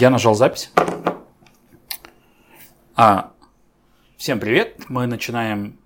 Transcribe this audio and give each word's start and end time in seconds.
Я 0.00 0.08
нажал 0.08 0.34
запись. 0.34 0.72
А, 2.96 3.32
всем 4.16 4.40
привет. 4.40 4.86
Мы 4.88 5.06
начинаем... 5.06 5.78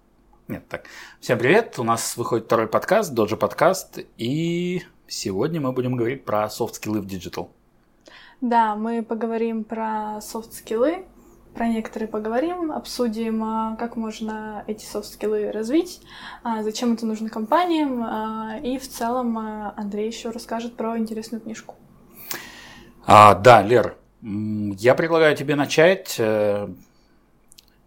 Нет, 0.46 0.68
так. 0.68 0.84
Всем 1.18 1.36
привет. 1.36 1.80
У 1.80 1.82
нас 1.82 2.16
выходит 2.16 2.44
второй 2.44 2.68
подкаст, 2.68 3.12
DOJO 3.12 3.36
подкаст. 3.36 3.98
И 4.16 4.82
сегодня 5.08 5.60
мы 5.60 5.72
будем 5.72 5.96
говорить 5.96 6.24
про 6.24 6.48
софт-скиллы 6.48 7.00
в 7.00 7.06
digital. 7.06 7.50
Да, 8.40 8.76
мы 8.76 9.02
поговорим 9.02 9.64
про 9.64 10.20
софт-скиллы, 10.20 11.06
про 11.52 11.66
некоторые 11.66 12.06
поговорим, 12.06 12.70
обсудим, 12.70 13.42
а, 13.42 13.74
как 13.74 13.96
можно 13.96 14.62
эти 14.68 14.84
софт-скиллы 14.84 15.50
развить, 15.50 16.00
а, 16.44 16.62
зачем 16.62 16.92
это 16.92 17.04
нужно 17.04 17.30
компаниям, 17.30 18.00
а, 18.04 18.58
и 18.62 18.78
в 18.78 18.88
целом 18.88 19.36
Андрей 19.36 20.06
еще 20.06 20.30
расскажет 20.30 20.76
про 20.76 20.96
интересную 20.98 21.40
книжку. 21.40 21.74
А, 23.06 23.34
да, 23.34 23.60
Лер, 23.60 23.98
я 24.24 24.94
предлагаю 24.94 25.36
тебе 25.36 25.54
начать. 25.54 26.16
Э, 26.18 26.68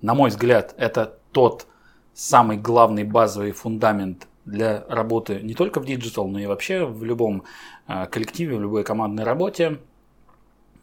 на 0.01 0.13
мой 0.13 0.29
взгляд, 0.29 0.75
это 0.77 1.17
тот 1.31 1.67
самый 2.13 2.57
главный 2.57 3.03
базовый 3.03 3.51
фундамент 3.51 4.27
для 4.45 4.85
работы 4.87 5.39
не 5.41 5.55
только 5.55 5.79
в 5.79 5.85
диджитал, 5.85 6.27
но 6.27 6.39
и 6.39 6.45
вообще 6.45 6.85
в 6.85 7.03
любом 7.03 7.43
коллективе, 7.87 8.57
в 8.57 8.61
любой 8.61 8.83
командной 8.83 9.23
работе. 9.23 9.79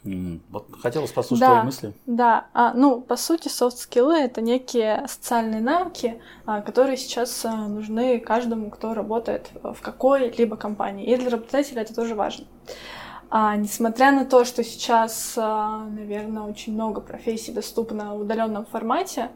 Вот 0.05 0.67
хотелось 0.83 1.13
послушать 1.13 1.41
да, 1.41 1.51
твои 1.53 1.63
мысли. 1.65 1.93
Да, 2.05 2.47
а, 2.53 2.75
ну, 2.75 3.01
по 3.01 3.17
сути, 3.17 3.49
софт-скиллы— 3.49 4.19
это 4.19 4.43
некие 4.43 5.07
социальные 5.09 5.63
навыки, 5.63 6.21
а, 6.45 6.61
которые 6.61 6.99
сейчас 6.99 7.43
а, 7.47 7.69
нужны 7.69 8.21
каждому, 8.21 8.71
кто 8.71 8.93
работает 8.93 9.51
в 9.63 9.81
какой-либо 9.81 10.57
компании. 10.57 11.07
И 11.07 11.17
для 11.17 11.31
работодателя 11.31 11.81
это 11.81 11.95
тоже 11.95 12.15
важно. 12.15 12.45
А, 12.67 13.04
несмотря 13.31 14.13
на 14.13 14.25
то, 14.25 14.45
что 14.45 14.63
сейчас, 14.63 15.35
а, 15.37 15.85
наверное, 15.85 16.43
очень 16.43 16.75
много 16.75 17.01
профессий 17.01 17.53
доступно 17.53 18.15
в 18.15 18.21
удаленном 18.21 18.67
формате, 18.67 19.31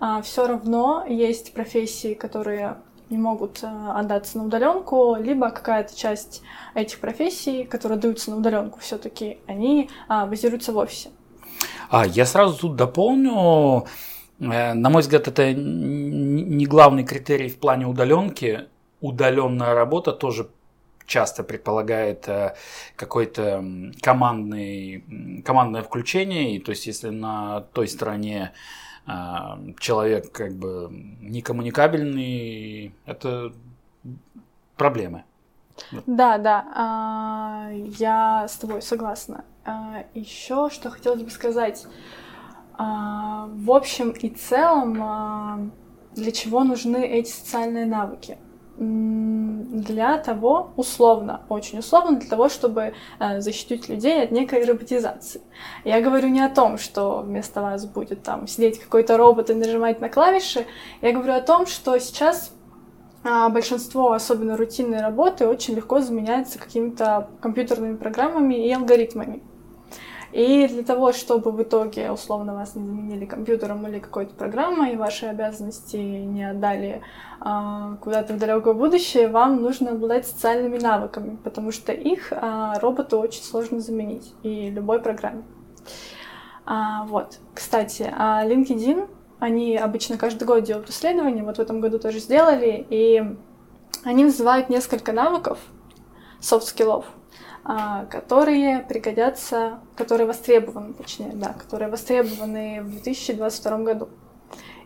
а, 0.00 0.22
все 0.22 0.46
равно 0.46 1.04
есть 1.08 1.52
профессии, 1.52 2.14
которые 2.14 2.76
не 3.10 3.18
могут 3.18 3.62
э, 3.62 3.66
отдаться 3.66 4.38
на 4.38 4.44
удаленку, 4.44 5.16
либо 5.16 5.50
какая-то 5.50 5.96
часть 5.96 6.42
этих 6.74 6.98
профессий, 6.98 7.64
которые 7.64 7.98
даются 7.98 8.30
на 8.30 8.38
удаленку, 8.38 8.80
все-таки 8.80 9.38
они 9.46 9.90
а, 10.08 10.26
базируются 10.26 10.72
в 10.72 10.76
офисе. 10.76 11.10
А, 11.88 12.06
я 12.06 12.26
сразу 12.26 12.58
тут 12.58 12.76
дополню. 12.76 13.86
Э, 14.40 14.74
на 14.74 14.90
мой 14.90 15.02
взгляд, 15.02 15.28
это 15.28 15.52
не 15.52 16.66
главный 16.66 17.04
критерий 17.04 17.48
в 17.48 17.58
плане 17.58 17.86
удаленки. 17.86 18.66
Удаленная 19.00 19.74
работа 19.74 20.12
тоже 20.12 20.48
часто 21.06 21.42
предполагает 21.42 22.28
э, 22.28 22.54
какое-то 22.96 23.64
командный, 24.00 25.42
командное 25.44 25.82
включение. 25.82 26.56
И, 26.56 26.58
то 26.58 26.70
есть, 26.70 26.86
если 26.86 27.10
на 27.10 27.62
той 27.72 27.88
стороне 27.88 28.52
а, 29.06 29.60
человек 29.78 30.32
как 30.32 30.54
бы 30.54 30.90
некоммуникабельный, 31.20 32.92
это 33.06 33.52
проблемы. 34.76 35.24
Да, 36.06 36.38
да, 36.38 36.64
а, 36.74 37.70
я 37.72 38.48
с 38.48 38.56
тобой 38.56 38.82
согласна. 38.82 39.44
А, 39.64 40.04
еще 40.14 40.70
что 40.70 40.90
хотелось 40.90 41.22
бы 41.22 41.30
сказать. 41.30 41.86
В 42.78 43.70
общем 43.70 44.10
и 44.10 44.28
целом, 44.28 45.72
для 46.14 46.30
чего 46.30 46.62
нужны 46.62 47.06
эти 47.06 47.30
социальные 47.30 47.86
навыки? 47.86 48.36
Для 48.78 50.18
того, 50.18 50.72
условно, 50.76 51.42
очень 51.48 51.78
условно, 51.78 52.18
для 52.18 52.28
того, 52.28 52.48
чтобы 52.48 52.92
э, 53.18 53.40
защитить 53.40 53.88
людей 53.88 54.22
от 54.22 54.30
некой 54.30 54.64
роботизации. 54.64 55.40
Я 55.84 56.00
говорю 56.00 56.28
не 56.28 56.42
о 56.42 56.50
том, 56.50 56.76
что 56.76 57.22
вместо 57.22 57.62
вас 57.62 57.86
будет 57.86 58.22
там 58.22 58.46
сидеть 58.46 58.78
какой-то 58.78 59.16
робот 59.16 59.50
и 59.50 59.54
нажимать 59.54 60.00
на 60.00 60.08
клавиши. 60.08 60.66
Я 61.00 61.12
говорю 61.12 61.32
о 61.32 61.40
том, 61.40 61.66
что 61.66 61.98
сейчас 61.98 62.52
э, 63.24 63.48
большинство, 63.48 64.12
особенно 64.12 64.56
рутинной 64.56 65.00
работы, 65.00 65.46
очень 65.46 65.74
легко 65.74 66.00
заменяется 66.00 66.58
какими-то 66.58 67.30
компьютерными 67.40 67.96
программами 67.96 68.66
и 68.66 68.72
алгоритмами. 68.72 69.42
И 70.32 70.66
для 70.68 70.82
того, 70.82 71.12
чтобы 71.12 71.52
в 71.52 71.62
итоге, 71.62 72.10
условно, 72.10 72.54
вас 72.54 72.74
не 72.74 72.84
заменили 72.84 73.24
компьютером 73.24 73.86
или 73.86 73.98
какой-то 73.98 74.34
программой, 74.34 74.92
и 74.92 74.96
ваши 74.96 75.26
обязанности 75.26 75.96
не 75.96 76.50
отдали 76.50 77.02
а, 77.40 77.96
куда-то 78.02 78.34
в 78.34 78.38
далекое 78.38 78.74
будущее, 78.74 79.28
вам 79.28 79.62
нужно 79.62 79.92
обладать 79.92 80.26
социальными 80.26 80.78
навыками, 80.78 81.36
потому 81.42 81.72
что 81.72 81.92
их 81.92 82.32
а, 82.32 82.78
роботу 82.80 83.18
очень 83.18 83.42
сложно 83.42 83.80
заменить, 83.80 84.34
и 84.42 84.70
любой 84.70 85.00
программе. 85.00 85.44
А, 86.64 87.04
вот. 87.04 87.38
Кстати, 87.54 88.12
а 88.16 88.44
LinkedIn, 88.44 89.08
они 89.38 89.76
обычно 89.76 90.18
каждый 90.18 90.44
год 90.44 90.64
делают 90.64 90.90
исследования, 90.90 91.44
вот 91.44 91.56
в 91.56 91.60
этом 91.60 91.80
году 91.80 91.98
тоже 91.98 92.18
сделали, 92.18 92.86
и 92.90 93.22
они 94.04 94.24
называют 94.24 94.68
несколько 94.68 95.12
навыков, 95.12 95.58
софт-скиллов, 96.40 97.06
которые 98.10 98.80
пригодятся, 98.80 99.80
которые 99.96 100.26
востребованы, 100.26 100.94
точнее, 100.94 101.32
да, 101.34 101.52
которые 101.52 101.90
востребованы 101.90 102.80
в 102.82 102.90
2022 102.90 103.78
году. 103.78 104.08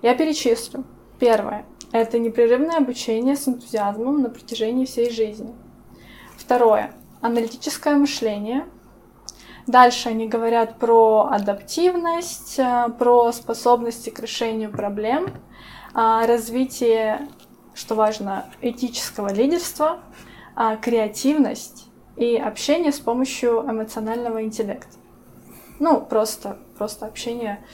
Я 0.03 0.15
перечислю. 0.15 0.85
Первое– 1.19 1.67
это 1.93 2.19
непрерывное 2.19 2.79
обучение 2.79 3.37
с 3.37 3.47
энтузиазмом 3.47 4.23
на 4.23 4.31
протяжении 4.31 4.87
всей 4.87 5.11
жизни. 5.11 5.55
Второе– 6.39 6.95
аналитическое 7.21 7.97
мышление. 7.97 8.65
Дальше 9.67 10.09
они 10.09 10.27
говорят 10.27 10.79
про 10.79 11.29
адаптивность, 11.31 12.59
а, 12.59 12.89
про 12.89 13.31
способности 13.33 14.09
к 14.09 14.21
решению 14.21 14.71
проблем, 14.71 15.29
а, 15.93 16.27
развитие, 16.27 17.29
что 17.75 17.95
важно, 17.95 18.47
этического 18.63 19.33
лидерства, 19.33 20.01
креативность, 20.83 21.90
и 22.17 22.37
общение 22.37 22.93
с 22.93 23.01
помощью 23.01 23.63
эмоционального 23.63 24.43
интеллекта. 24.43 24.97
Ну, 25.79 26.01
просто, 26.01 26.59
просто 26.77 27.07
общение, 27.07 27.65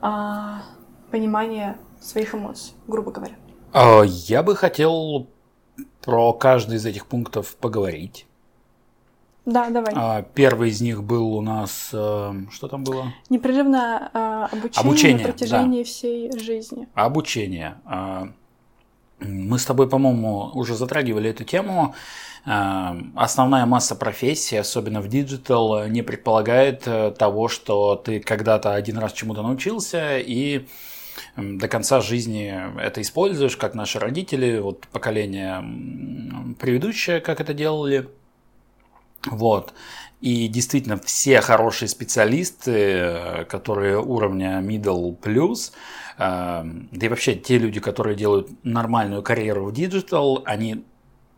а, 0.00 0.62
понимание 1.10 1.78
своих 2.00 2.34
эмоций, 2.34 2.74
грубо 2.88 3.12
говоря. 3.12 3.34
А, 3.72 4.02
я 4.02 4.42
бы 4.42 4.56
хотел 4.56 5.28
про 6.02 6.32
каждый 6.32 6.76
из 6.76 6.86
этих 6.86 7.06
пунктов 7.06 7.56
поговорить. 7.56 8.26
Да, 9.44 9.70
давай. 9.70 9.92
А, 9.94 10.22
первый 10.22 10.70
из 10.70 10.80
них 10.80 11.04
был 11.04 11.34
у 11.34 11.40
нас, 11.40 11.90
э, 11.92 12.32
что 12.50 12.66
там 12.66 12.82
было? 12.82 13.12
Непрерывное 13.30 14.08
обучение, 14.46 14.80
обучение 14.80 15.18
на 15.18 15.32
протяжении 15.32 15.82
да. 15.84 15.88
всей 15.88 16.38
жизни. 16.38 16.88
Обучение. 16.94 17.76
Мы 19.20 19.58
с 19.58 19.64
тобой, 19.64 19.88
по-моему, 19.88 20.50
уже 20.52 20.74
затрагивали 20.74 21.30
эту 21.30 21.44
тему. 21.44 21.94
Эм, 22.46 23.12
основная 23.16 23.66
масса 23.66 23.96
профессий, 23.96 24.56
особенно 24.56 25.00
в 25.00 25.08
диджитал, 25.08 25.88
не 25.88 26.02
предполагает 26.02 26.86
э, 26.86 27.10
того, 27.10 27.48
что 27.48 27.96
ты 27.96 28.20
когда-то 28.20 28.74
один 28.74 28.98
раз 28.98 29.12
чему-то 29.12 29.42
научился 29.42 30.18
и 30.18 30.66
до 31.36 31.66
конца 31.66 32.00
жизни 32.00 32.54
это 32.80 33.02
используешь, 33.02 33.56
как 33.56 33.74
наши 33.74 33.98
родители, 33.98 34.58
вот 34.58 34.86
поколение 34.92 35.64
предыдущее, 36.60 37.20
как 37.20 37.40
это 37.40 37.52
делали. 37.52 38.08
Вот. 39.24 39.74
И 40.20 40.46
действительно, 40.46 40.98
все 40.98 41.40
хорошие 41.40 41.88
специалисты, 41.88 42.72
э, 42.72 43.44
которые 43.46 43.98
уровня 43.98 44.60
middle 44.60 45.18
plus, 45.18 45.72
эм, 46.18 46.88
да 46.92 47.06
и 47.06 47.08
вообще 47.08 47.34
те 47.34 47.58
люди, 47.58 47.80
которые 47.80 48.14
делают 48.14 48.48
нормальную 48.62 49.24
карьеру 49.24 49.64
в 49.64 49.72
диджитал, 49.72 50.42
они 50.46 50.84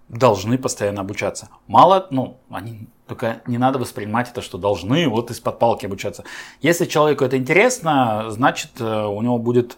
должны 0.09 0.59
постоянно 0.59 1.01
обучаться. 1.01 1.49
Мало, 1.67 2.07
ну, 2.11 2.39
они 2.51 2.89
только 3.07 3.43
не 3.47 3.59
надо 3.59 3.79
воспринимать 3.79 4.31
это, 4.31 4.43
что 4.43 4.59
должны 4.59 5.09
вот 5.09 5.31
из-под 5.31 5.59
палки 5.59 5.87
обучаться. 5.87 6.25
Если 6.61 6.85
человеку 6.85 7.25
это 7.25 7.37
интересно, 7.37 8.27
значит, 8.31 8.73
э, 8.81 9.07
у 9.07 9.21
него 9.23 9.39
будет 9.39 9.77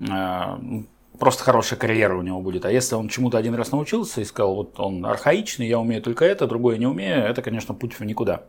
э, 0.00 0.58
просто 1.18 1.44
хорошая 1.44 1.78
карьера 1.78 2.16
у 2.16 2.22
него 2.22 2.40
будет. 2.40 2.64
А 2.64 2.72
если 2.72 2.94
он 2.94 3.08
чему-то 3.08 3.38
один 3.38 3.54
раз 3.54 3.72
научился 3.72 4.20
и 4.20 4.24
сказал, 4.24 4.54
вот 4.54 4.78
он 4.78 5.04
архаичный, 5.04 5.66
я 5.66 5.78
умею 5.78 6.02
только 6.02 6.24
это, 6.24 6.46
другое 6.46 6.78
не 6.78 6.86
умею, 6.86 7.24
это, 7.24 7.42
конечно, 7.42 7.74
путь 7.74 7.94
в 7.94 8.04
никуда. 8.04 8.42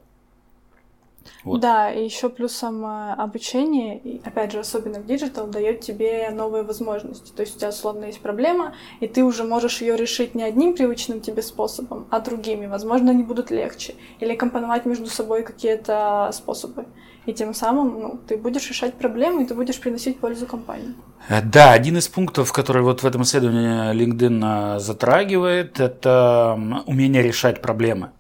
Вот. 1.44 1.59
Да, 1.62 1.91
и 1.91 2.03
еще 2.03 2.29
плюсом 2.29 2.85
э, 2.85 3.13
обучение, 3.13 4.19
опять 4.24 4.51
же, 4.51 4.59
особенно 4.59 5.00
в 5.00 5.06
диджитал, 5.06 5.47
дает 5.47 5.81
тебе 5.81 6.29
новые 6.31 6.63
возможности. 6.63 7.31
То 7.31 7.41
есть 7.41 7.56
у 7.56 7.59
тебя 7.59 7.69
условно 7.69 8.06
есть 8.06 8.21
проблема, 8.21 8.74
и 9.00 9.07
ты 9.07 9.24
уже 9.24 9.44
можешь 9.44 9.81
ее 9.81 9.95
решить 9.95 10.35
не 10.35 10.44
одним 10.44 10.75
привычным 10.75 11.21
тебе 11.21 11.41
способом, 11.41 12.07
а 12.09 12.19
другими. 12.19 12.68
Возможно, 12.68 13.12
они 13.12 13.24
будут 13.24 13.51
легче. 13.51 13.95
Или 14.19 14.35
компоновать 14.35 14.85
между 14.85 15.07
собой 15.07 15.44
какие-то 15.44 16.29
способы. 16.33 16.85
И 17.27 17.33
тем 17.33 17.53
самым 17.53 18.00
ну, 18.00 18.19
ты 18.25 18.38
будешь 18.38 18.69
решать 18.69 18.94
проблемы, 18.94 19.44
и 19.44 19.45
ты 19.45 19.53
будешь 19.53 19.80
приносить 19.80 20.18
пользу 20.18 20.45
компании. 20.45 20.94
Э, 21.27 21.41
да, 21.41 21.73
один 21.73 21.97
из 21.97 22.07
пунктов, 22.07 22.53
который 22.53 22.81
вот 22.81 23.03
в 23.03 23.06
этом 23.06 23.23
исследовании 23.23 23.94
LinkedIn 23.94 24.77
э, 24.77 24.80
затрагивает, 24.80 25.80
это 25.81 26.57
умение 26.85 27.21
решать 27.21 27.62
проблемы. 27.62 28.12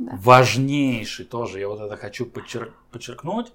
Да. 0.00 0.12
Важнейший 0.16 1.26
тоже, 1.26 1.60
я 1.60 1.68
вот 1.68 1.78
это 1.78 1.96
хочу 1.96 2.24
подчер- 2.24 2.72
подчеркнуть. 2.90 3.52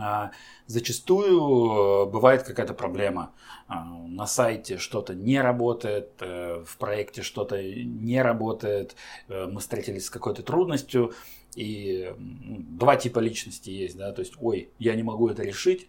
А, 0.00 0.32
зачастую 0.66 2.06
э, 2.06 2.10
бывает 2.10 2.42
какая-то 2.42 2.74
проблема. 2.74 3.30
А, 3.68 3.84
на 3.84 4.26
сайте 4.26 4.76
что-то 4.78 5.14
не 5.14 5.40
работает, 5.40 6.10
э, 6.18 6.64
в 6.66 6.76
проекте 6.78 7.22
что-то 7.22 7.62
не 7.62 8.20
работает, 8.22 8.96
э, 9.28 9.46
мы 9.46 9.60
встретились 9.60 10.06
с 10.06 10.10
какой-то 10.10 10.42
трудностью. 10.42 11.12
И 11.54 12.12
два 12.18 12.96
типа 12.96 13.20
личности 13.20 13.70
есть, 13.70 13.96
да, 13.96 14.10
то 14.10 14.20
есть, 14.20 14.34
ой, 14.40 14.70
я 14.80 14.96
не 14.96 15.04
могу 15.04 15.28
это 15.28 15.44
решить, 15.44 15.88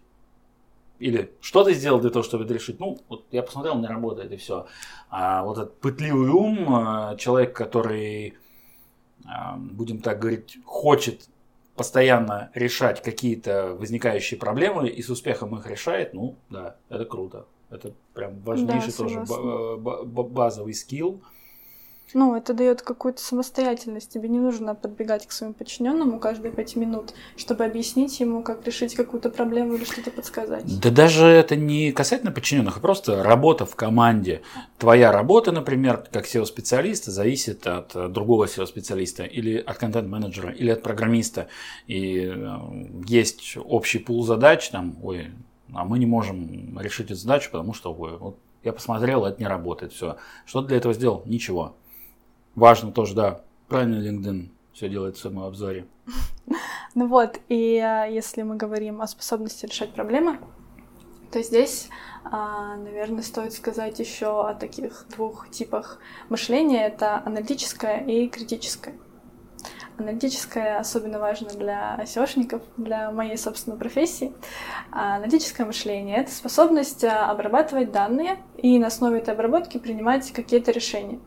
или 1.00 1.32
что 1.40 1.64
ты 1.64 1.74
сделал 1.74 1.98
для 1.98 2.10
того, 2.10 2.22
чтобы 2.22 2.44
это 2.44 2.54
решить? 2.54 2.78
Ну, 2.78 2.98
вот 3.08 3.24
я 3.32 3.42
посмотрел, 3.42 3.76
не 3.80 3.88
работает 3.88 4.30
и 4.30 4.36
все. 4.36 4.66
А 5.10 5.42
вот 5.42 5.58
этот 5.58 5.80
пытливый 5.80 6.30
ум, 6.30 7.16
человек, 7.18 7.56
который, 7.56 8.38
будем 9.56 10.00
так 10.00 10.18
говорить, 10.18 10.58
хочет 10.64 11.28
постоянно 11.74 12.50
решать 12.54 13.02
какие-то 13.02 13.76
возникающие 13.78 14.38
проблемы 14.40 14.88
и 14.88 15.02
с 15.02 15.10
успехом 15.10 15.56
их 15.56 15.66
решает, 15.66 16.14
ну 16.14 16.36
да, 16.48 16.76
это 16.88 17.04
круто. 17.04 17.46
Это 17.68 17.92
прям 18.14 18.40
важнейший 18.40 18.92
да, 18.92 18.96
тоже 18.96 19.24
базовый 19.76 20.72
скилл. 20.72 21.22
Ну, 22.14 22.36
это 22.36 22.54
дает 22.54 22.82
какую-то 22.82 23.20
самостоятельность. 23.20 24.10
Тебе 24.10 24.28
не 24.28 24.38
нужно 24.38 24.74
подбегать 24.74 25.26
к 25.26 25.32
своему 25.32 25.54
подчиненному 25.54 26.18
каждые 26.18 26.52
пять 26.52 26.76
минут, 26.76 27.14
чтобы 27.36 27.64
объяснить 27.64 28.20
ему, 28.20 28.42
как 28.42 28.64
решить 28.66 28.94
какую-то 28.94 29.30
проблему 29.30 29.74
или 29.74 29.84
что-то 29.84 30.10
подсказать. 30.10 30.80
Да 30.80 30.90
даже 30.90 31.26
это 31.26 31.56
не 31.56 31.92
касательно 31.92 32.30
подчиненных, 32.30 32.76
а 32.76 32.80
просто 32.80 33.22
работа 33.22 33.66
в 33.66 33.74
команде. 33.74 34.42
Твоя 34.78 35.10
работа, 35.10 35.52
например, 35.52 36.04
как 36.12 36.26
SEO-специалиста, 36.26 37.10
зависит 37.10 37.66
от 37.66 38.12
другого 38.12 38.46
SEO-специалиста 38.46 39.24
или 39.24 39.56
от 39.58 39.76
контент-менеджера, 39.78 40.52
или 40.52 40.70
от 40.70 40.82
программиста. 40.82 41.48
И 41.86 42.32
э, 42.32 42.58
есть 43.06 43.56
общий 43.62 43.98
пул 43.98 44.24
задач, 44.24 44.68
там, 44.70 44.96
ой, 45.02 45.32
а 45.72 45.84
мы 45.84 45.98
не 45.98 46.06
можем 46.06 46.78
решить 46.78 47.06
эту 47.06 47.16
задачу, 47.16 47.50
потому 47.50 47.74
что 47.74 47.92
ой, 47.92 48.16
вот 48.16 48.38
я 48.62 48.72
посмотрел, 48.72 49.24
это 49.24 49.40
не 49.40 49.46
работает, 49.46 49.92
все. 49.92 50.16
Что 50.44 50.62
ты 50.62 50.68
для 50.68 50.76
этого 50.78 50.94
сделал? 50.94 51.22
Ничего. 51.24 51.76
Важно 52.56 52.90
тоже, 52.90 53.14
да. 53.14 53.40
Правильно 53.68 53.96
LinkedIn 53.96 54.48
все 54.72 54.88
делает 54.88 55.16
в 55.16 55.20
своем 55.20 55.40
обзоре. 55.40 55.86
Ну 56.94 57.08
вот, 57.08 57.38
и 57.50 57.76
а, 57.76 58.06
если 58.06 58.40
мы 58.40 58.56
говорим 58.56 59.02
о 59.02 59.06
способности 59.06 59.66
решать 59.66 59.92
проблемы, 59.92 60.38
то 61.30 61.42
здесь, 61.42 61.90
а, 62.24 62.74
наверное, 62.76 63.22
стоит 63.22 63.52
сказать 63.52 63.98
еще 63.98 64.48
о 64.48 64.54
таких 64.54 65.04
двух 65.10 65.50
типах 65.50 65.98
мышления. 66.30 66.86
Это 66.86 67.22
аналитическое 67.22 67.98
и 67.98 68.28
критическое. 68.28 68.94
Аналитическое 69.98 70.78
особенно 70.78 71.18
важно 71.18 71.50
для 71.50 72.00
SEO 72.04 72.20
шников, 72.20 72.62
для 72.78 73.10
моей 73.10 73.36
собственной 73.36 73.76
профессии. 73.76 74.32
А 74.90 75.16
аналитическое 75.16 75.66
мышление— 75.66 76.16
это 76.18 76.32
способность 76.32 77.04
обрабатывать 77.04 77.92
данные 77.92 78.38
и 78.56 78.78
на 78.78 78.86
основе 78.86 79.18
этой 79.18 79.34
обработки 79.34 79.76
принимать 79.76 80.32
какие-то 80.32 80.70
решения. 80.70 81.20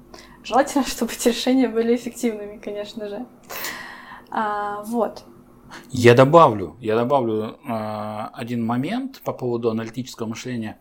Желательно, 0.44 0.84
чтобы 0.88 1.14
эти 1.14 1.30
решения 1.30 1.68
были 1.68 1.96
эффективными, 1.96 2.58
конечно 2.58 3.08
же. 3.10 3.26
А, 4.32 4.84
вот. 4.84 5.24
Я 5.92 6.16
добавлю, 6.16 6.78
я 6.80 6.96
добавлю 6.96 7.60
э, 7.64 8.30
один 8.34 8.66
момент 8.66 9.22
по 9.22 9.34
поводу 9.34 9.70
аналитического 9.70 10.28
мышления. 10.28 10.80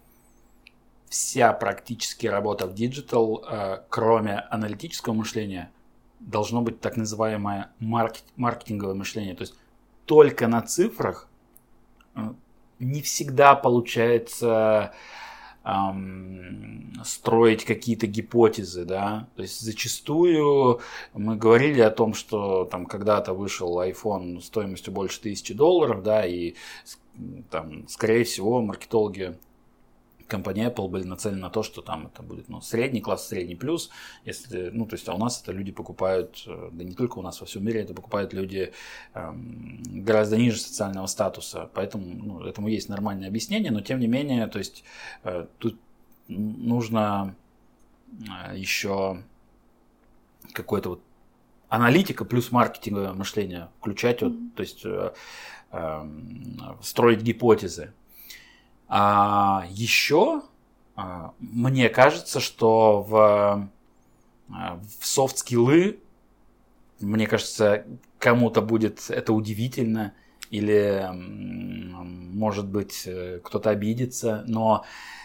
Вся 1.09 1.53
практически 1.53 2.27
работа 2.27 2.67
в 2.67 2.75
диджитал, 2.75 3.45
э, 3.47 3.83
кроме 3.91 4.39
аналитического 4.51 5.13
мышления, 5.13 5.71
должно 6.21 6.63
быть 6.63 6.81
так 6.81 6.97
называемое 6.97 7.71
маркет, 7.79 8.25
маркетинговое 8.37 8.95
мышление. 8.95 9.35
То 9.35 9.43
есть 9.43 9.55
только 10.07 10.49
на 10.49 10.63
цифрах 10.63 11.29
э, 12.15 12.21
не 12.79 13.03
всегда 13.03 13.55
получается 13.55 14.93
эм, 14.93 14.93
строить 17.05 17.65
какие-то 17.65 18.07
гипотезы, 18.07 18.85
да, 18.85 19.29
то 19.37 19.43
есть 19.43 19.61
зачастую 19.61 20.81
мы 21.15 21.37
говорили 21.37 21.81
о 21.81 21.91
том, 21.91 22.15
что 22.15 22.65
там 22.65 22.87
когда-то 22.87 23.35
вышел 23.35 23.81
iPhone 23.81 24.41
стоимостью 24.41 24.93
больше 24.93 25.21
тысячи 25.21 25.55
долларов, 25.55 26.03
да, 26.03 26.27
и 26.27 26.55
там, 27.51 27.87
скорее 27.89 28.25
всего, 28.25 28.63
маркетологи 28.63 29.37
компания 30.29 30.71
Apple 30.71 30.89
были 30.89 31.05
нацелены 31.05 31.41
на 31.41 31.51
то, 31.51 31.63
что 31.63 31.83
там 31.83 32.07
это 32.07 32.23
будет 32.23 32.49
ну, 32.49 32.61
средний 32.61 33.01
класс, 33.01 33.27
средний 33.29 33.57
плюс. 33.57 33.91
Если, 34.25 34.71
ну, 34.71 34.87
то 34.87 34.95
есть, 34.95 35.09
а 35.09 35.15
у 35.15 35.19
нас 35.19 35.43
это 35.43 35.53
люди 35.53 35.73
покупают, 35.73 36.45
э, 36.47 36.69
да 36.73 36.85
не 36.85 36.95
только 36.95 37.19
у 37.19 37.23
нас, 37.23 37.41
во 37.41 37.47
всем 37.47 37.65
мире 37.65 37.81
это 37.81 37.95
покупают 37.95 38.33
люди 38.33 38.73
эм, 39.15 39.83
гораздо 40.05 40.37
ниже 40.37 40.59
социального 40.59 41.07
статуса. 41.07 41.71
Поэтому 41.75 42.05
ну, 42.05 42.41
этому 42.45 42.69
есть 42.69 42.89
нормальное 42.89 43.29
объяснение, 43.29 43.73
но 43.73 43.81
тем 43.81 43.99
не 43.99 44.07
менее, 44.07 44.47
то 44.47 44.59
есть, 44.59 44.85
э, 45.25 45.47
тут 45.59 45.79
нужно 46.29 47.35
э, 48.11 48.57
еще 48.57 49.23
какое-то 50.53 50.91
вот 50.91 51.03
аналитика 51.69 52.25
плюс 52.25 52.51
маркетинговое 52.51 53.13
мышление 53.13 53.69
включать, 53.81 54.23
вот, 54.23 54.33
то 54.55 54.63
есть 54.63 54.85
э, 54.85 55.13
э, 55.73 56.11
строить 56.83 57.23
гипотезы. 57.23 57.93
А 58.89 59.67
еще 59.71 60.43
а, 61.01 61.33
мне 61.39 61.89
кажется, 61.91 62.41
что 62.41 63.03
в, 63.03 63.71
а, 64.51 64.81
в 64.99 65.07
софт-скиллы, 65.07 66.01
мне 66.99 67.29
кажется, 67.29 67.85
кому-то 68.19 68.63
будет 68.63 69.09
это 69.09 69.33
удивительно, 69.33 70.13
или, 70.51 71.09
может 71.13 72.67
быть, 72.67 73.03
э, 73.07 73.39
кто-то 73.45 73.71
обидится, 73.71 74.43
но 74.49 74.85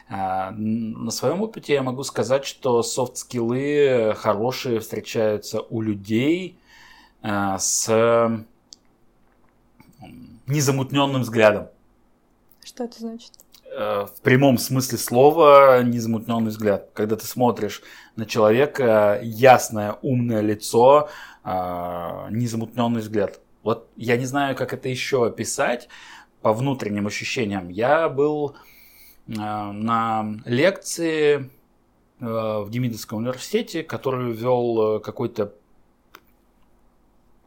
а, 0.10 0.52
на 0.52 1.10
своем 1.10 1.42
опыте 1.42 1.74
я 1.74 1.82
могу 1.82 2.04
сказать, 2.04 2.46
что 2.46 2.84
софт-скиллы 2.84 4.14
хорошие 4.16 4.80
встречаются 4.80 5.62
у 5.62 5.82
людей 5.82 6.60
с 7.24 8.46
незамутненным 10.46 11.22
взглядом. 11.22 11.70
Что 12.64 12.84
это 12.84 13.00
значит? 13.00 13.32
Э, 13.76 14.06
в 14.06 14.22
прямом 14.22 14.58
смысле 14.58 14.98
слова 14.98 15.82
незамутненный 15.82 16.50
взгляд. 16.50 16.90
Когда 16.94 17.16
ты 17.16 17.26
смотришь 17.26 17.82
на 18.16 18.26
человека, 18.26 19.20
ясное, 19.24 19.94
умное 20.04 20.42
лицо, 20.42 21.10
э, 21.44 22.28
незамутненный 22.30 23.02
взгляд. 23.02 23.40
Вот 23.64 23.90
я 23.96 24.18
не 24.18 24.26
знаю, 24.26 24.56
как 24.56 24.74
это 24.74 24.90
еще 24.90 25.26
описать 25.26 25.90
по 26.42 26.54
внутренним 26.54 27.08
ощущениям. 27.08 27.70
Я 27.70 28.10
был 28.10 28.56
э, 29.28 29.32
на 29.34 30.36
лекции 30.46 31.50
в 32.20 32.70
Демидовском 32.70 33.18
университете, 33.18 33.84
который 33.84 34.32
вел 34.32 35.02
какой-то 35.02 35.56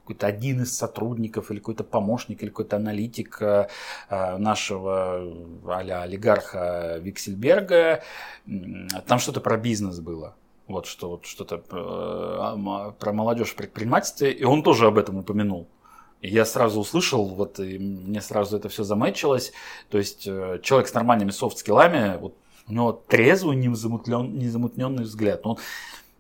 какой-то 0.07 0.29
один 0.29 0.63
из 0.63 0.77
сотрудников 0.77 1.51
или 1.51 1.59
какой-то 1.59 1.83
помощник 1.83 2.43
или 2.43 2.51
какой-то 2.51 2.77
аналитик 2.77 3.43
э, 3.43 3.69
э, 4.09 4.37
нашего 4.39 5.21
а 5.67 6.03
олигарха 6.03 6.99
Виксельберга. 7.01 8.03
Там 9.07 9.19
что-то 9.19 9.41
про 9.41 9.57
бизнес 9.57 9.99
было. 9.99 10.37
Вот 10.69 10.87
что 10.87 11.11
вот 11.11 11.27
что-то 11.27 11.59
про 11.59 13.13
молодежь 13.13 13.51
в 13.51 13.57
предпринимательстве, 13.57 14.33
и 14.33 14.45
он 14.45 14.63
тоже 14.63 14.87
об 14.87 14.99
этом 14.99 15.19
упомянул. 15.19 15.69
И 16.21 16.29
я 16.29 16.45
сразу 16.45 16.81
услышал, 16.81 17.27
вот 17.27 17.61
и 17.61 17.79
мне 17.79 18.21
сразу 18.21 18.57
это 18.57 18.69
все 18.69 18.85
замечилось. 18.85 19.53
То 19.91 19.99
есть 19.99 20.25
человек 20.25 20.89
с 20.89 20.95
нормальными 20.95 21.31
софт-скиллами, 21.31 22.19
вот 22.19 22.37
у 22.69 22.73
него 22.73 22.93
трезвый, 22.93 23.57
незамутненный 23.57 25.05
взгляд. 25.05 25.47
Он 25.47 25.59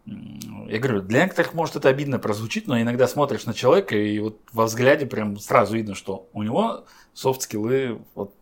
я 0.06 0.78
говорю, 0.78 1.02
для 1.02 1.24
некоторых 1.24 1.54
может 1.54 1.76
это 1.76 1.88
обидно 1.88 2.18
прозвучит, 2.18 2.66
но 2.66 2.80
иногда 2.80 3.06
смотришь 3.08 3.44
на 3.44 3.54
человека, 3.54 3.96
и 3.96 4.18
вот 4.18 4.40
во 4.52 4.66
взгляде 4.66 5.06
прям 5.06 5.38
сразу 5.38 5.74
видно, 5.74 5.94
что 5.94 6.28
у 6.32 6.42
него 6.42 6.84
софт-скиллы 7.14 8.00
вот 8.14 8.34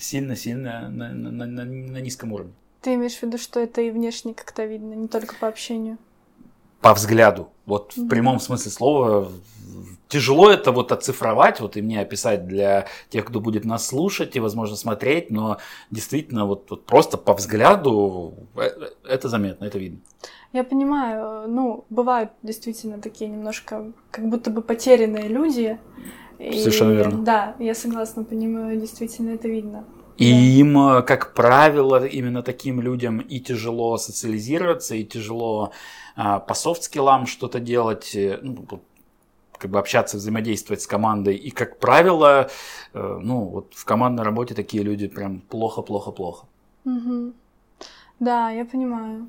сильно-сильно 0.00 0.88
на, 0.88 1.12
на, 1.12 1.46
на, 1.46 1.64
на 1.64 1.98
низком 2.00 2.32
уровне. 2.32 2.52
Ты 2.80 2.94
имеешь 2.94 3.16
в 3.16 3.22
виду, 3.22 3.38
что 3.38 3.60
это 3.60 3.80
и 3.80 3.90
внешне 3.90 4.34
как-то 4.34 4.64
видно, 4.64 4.94
не 4.94 5.08
только 5.08 5.36
по 5.36 5.48
общению? 5.48 5.98
По 6.80 6.94
взгляду. 6.94 7.50
Вот 7.66 7.92
mm-hmm. 7.92 8.06
в 8.06 8.08
прямом 8.08 8.40
смысле 8.40 8.70
слова 8.72 9.32
тяжело 10.08 10.50
это 10.50 10.72
вот 10.72 10.92
оцифровать, 10.92 11.60
вот 11.60 11.76
и 11.76 11.82
мне 11.82 12.00
описать 12.00 12.46
для 12.46 12.86
тех, 13.08 13.24
кто 13.24 13.40
будет 13.40 13.64
нас 13.64 13.86
слушать 13.86 14.36
и, 14.36 14.40
возможно, 14.40 14.76
смотреть, 14.76 15.30
но 15.30 15.58
действительно 15.90 16.44
вот, 16.44 16.68
вот 16.70 16.84
просто 16.84 17.16
по 17.16 17.32
взгляду 17.34 18.34
э, 18.56 18.68
это 19.08 19.28
заметно, 19.28 19.64
это 19.64 19.78
видно. 19.78 20.00
Я 20.52 20.64
понимаю, 20.64 21.48
ну, 21.48 21.84
бывают 21.88 22.30
действительно 22.42 23.00
такие 23.00 23.30
немножко 23.30 23.92
как 24.10 24.28
будто 24.28 24.50
бы 24.50 24.60
потерянные 24.60 25.28
люди. 25.28 25.78
Совершенно 26.38 26.92
и, 26.92 26.96
верно. 26.96 27.22
Да, 27.22 27.56
я 27.58 27.74
согласна, 27.74 28.24
понимаю, 28.24 28.78
действительно 28.78 29.30
это 29.30 29.48
видно. 29.48 29.84
И 30.18 30.60
им, 30.60 30.78
э, 30.78 31.02
как 31.02 31.32
правило, 31.34 32.04
именно 32.04 32.42
таким 32.42 32.80
людям 32.80 33.18
и 33.18 33.40
тяжело 33.40 33.96
социализироваться, 33.96 34.94
и 34.94 35.04
тяжело 35.04 35.72
а, 36.16 36.38
по 36.38 36.54
софт-скиллам 36.54 37.26
что-то 37.26 37.58
делать, 37.58 38.14
э, 38.14 38.38
ну, 38.42 38.66
как 39.56 39.70
бы 39.70 39.78
общаться, 39.78 40.18
взаимодействовать 40.18 40.82
с 40.82 40.86
командой. 40.86 41.36
И, 41.36 41.50
как 41.50 41.78
правило, 41.78 42.50
э, 42.92 43.18
ну, 43.22 43.44
вот 43.44 43.72
в 43.74 43.84
командной 43.84 44.24
работе 44.24 44.54
такие 44.54 44.82
люди 44.82 45.08
прям 45.08 45.40
плохо-плохо-плохо. 45.40 46.46
Угу. 46.84 47.32
Да, 48.20 48.50
я 48.50 48.64
понимаю. 48.64 49.28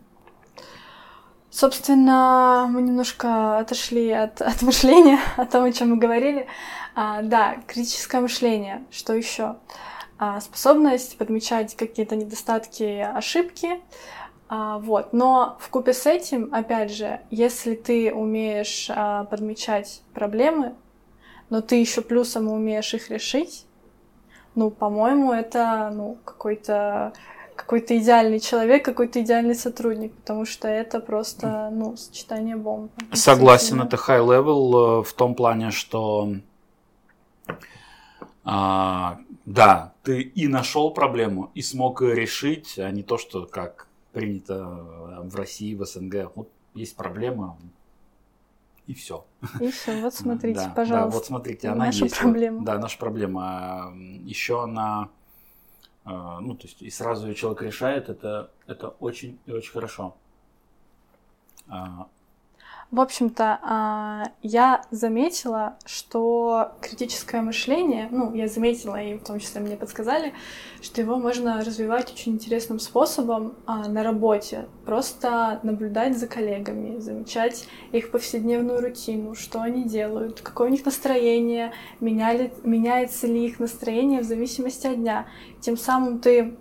Собственно, 1.56 2.68
мы 2.68 2.82
немножко 2.82 3.60
отошли 3.60 4.10
от, 4.10 4.42
от 4.42 4.64
мышления, 4.64 5.20
о 5.38 5.46
том, 5.46 5.66
о 5.66 5.72
чем 5.72 5.92
мы 5.92 5.98
говорили. 5.98 6.48
А, 6.96 7.22
да, 7.22 7.58
критическое 7.68 8.22
мышление. 8.22 8.84
Что 8.90 9.14
еще? 9.14 9.58
А, 10.18 10.42
способность 10.42 11.16
подмечать 11.16 11.76
какие-то 11.76 12.16
недостатки, 12.16 13.02
ошибки. 13.02 13.80
А, 14.50 14.80
вот. 14.80 15.14
Но 15.14 15.60
в 15.60 15.70
купе 15.70 15.94
с 15.94 16.08
этим, 16.08 16.50
опять 16.52 16.92
же, 16.92 17.20
если 17.30 17.76
ты 17.76 18.12
умеешь 18.12 18.88
а, 18.90 19.26
подмечать 19.26 20.02
проблемы, 20.16 20.74
но 21.52 21.62
ты 21.62 21.76
еще 21.76 22.02
плюсом 22.02 22.48
умеешь 22.48 22.96
их 22.96 23.12
решить, 23.12 23.68
ну, 24.56 24.72
по-моему, 24.72 25.32
это 25.32 25.92
ну, 25.94 26.18
какой-то 26.26 27.14
какой-то 27.56 27.98
идеальный 27.98 28.40
человек, 28.40 28.84
какой-то 28.86 29.22
идеальный 29.22 29.56
сотрудник, 29.56 30.14
потому 30.14 30.46
что 30.46 30.68
это 30.68 31.00
просто, 31.00 31.70
ну, 31.72 31.96
сочетание 31.98 32.56
бомб. 32.56 32.92
Согласен, 33.12 33.82
это 33.82 33.98
high 33.98 34.26
level 34.26 35.02
э, 35.02 35.04
в 35.04 35.14
том 35.14 35.36
плане, 35.36 35.72
что 35.72 36.36
а, 38.46 39.20
да, 39.46 39.94
ты 40.04 40.22
и 40.22 40.48
нашел 40.48 40.92
проблему, 40.92 41.52
и 41.54 41.62
смог 41.62 42.02
ее 42.02 42.16
решить, 42.16 42.78
а 42.78 42.90
не 42.92 43.04
то, 43.04 43.18
что 43.18 43.46
как 43.46 43.88
принято 44.12 44.64
в 45.24 45.36
России, 45.36 45.76
в 45.76 45.86
СНГ. 45.86 46.32
Вот 46.36 46.50
есть 46.74 46.96
проблема, 46.96 47.58
и 48.86 48.94
все. 48.94 49.26
И 49.60 49.72
все, 49.72 50.02
вот 50.02 50.14
смотрите, 50.14 50.60
да, 50.60 50.74
пожалуйста. 50.76 51.10
Да, 51.10 51.16
вот 51.16 51.26
смотрите, 51.26 51.68
она 51.70 51.86
наша 51.86 52.06
есть. 52.06 52.18
проблема. 52.18 52.66
Да, 52.66 52.78
наша 52.78 52.98
проблема. 52.98 53.94
Еще 54.24 54.62
она 54.62 55.10
ну, 56.06 56.56
то 56.56 56.68
есть, 56.68 56.82
и 56.82 56.90
сразу 56.90 57.34
человек 57.34 57.62
решает, 57.62 58.10
это, 58.10 58.52
это 58.68 58.90
очень 58.90 59.40
и 59.46 59.52
очень 59.52 59.72
хорошо. 59.72 60.16
В 62.94 63.00
общем-то, 63.00 63.60
а, 63.64 64.24
я 64.44 64.84
заметила, 64.92 65.78
что 65.84 66.74
критическое 66.80 67.42
мышление, 67.42 68.08
ну, 68.12 68.36
я 68.36 68.48
заметила, 68.48 69.02
и 69.02 69.16
в 69.16 69.24
том 69.24 69.40
числе 69.40 69.62
мне 69.62 69.76
подсказали, 69.76 70.32
что 70.80 71.02
его 71.02 71.18
можно 71.18 71.64
развивать 71.64 72.14
очень 72.14 72.34
интересным 72.34 72.78
способом 72.78 73.56
а, 73.66 73.88
на 73.88 74.04
работе. 74.04 74.68
Просто 74.86 75.60
наблюдать 75.64 76.20
за 76.20 76.28
коллегами, 76.28 77.00
замечать 77.00 77.68
их 77.92 78.12
повседневную 78.12 78.80
рутину, 78.80 79.34
что 79.34 79.64
они 79.64 79.86
делают, 79.86 80.42
какое 80.42 80.68
у 80.68 80.72
них 80.72 80.86
настроение, 80.86 81.74
меняли, 82.00 82.54
меняется 82.64 83.26
ли 83.26 83.44
их 83.44 83.60
настроение 83.60 84.22
в 84.22 84.26
зависимости 84.26 84.86
от 84.86 84.98
дня. 84.98 85.26
Тем 85.62 85.78
самым 85.78 86.20
ты, 86.20 86.56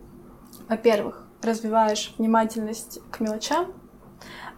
во-первых, 0.67 1.27
развиваешь 1.43 2.15
внимательность 2.17 3.01
к 3.11 3.21
мелочам, 3.21 3.67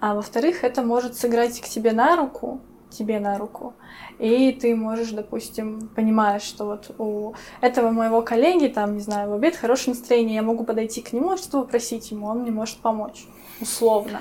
а 0.05 0.15
во-вторых, 0.15 0.65
это 0.65 0.83
может 0.83 1.17
сыграть 1.17 1.63
к 1.63 1.65
тебе 1.65 1.93
на 1.93 2.15
руку, 2.15 2.61
тебе 2.91 3.21
на 3.21 3.39
руку. 3.39 3.73
И 4.19 4.53
ты 4.53 4.77
можешь, 4.77 5.13
допустим, 5.13 5.89
понимаешь, 5.97 6.43
что 6.43 6.67
вот 6.67 6.95
у 6.99 7.33
этого 7.63 7.91
моего 7.91 8.21
коллеги, 8.21 8.67
там, 8.67 8.97
не 8.97 9.01
знаю, 9.01 9.31
в 9.31 9.33
обед 9.33 9.57
хорошее 9.57 9.97
настроение, 9.97 10.35
я 10.35 10.43
могу 10.43 10.65
подойти 10.65 11.01
к 11.01 11.15
нему, 11.15 11.39
чтобы 11.39 11.65
попросить 11.65 12.11
ему, 12.11 12.27
он 12.27 12.41
мне 12.41 12.51
может 12.51 12.81
помочь, 12.81 13.25
условно. 13.63 14.21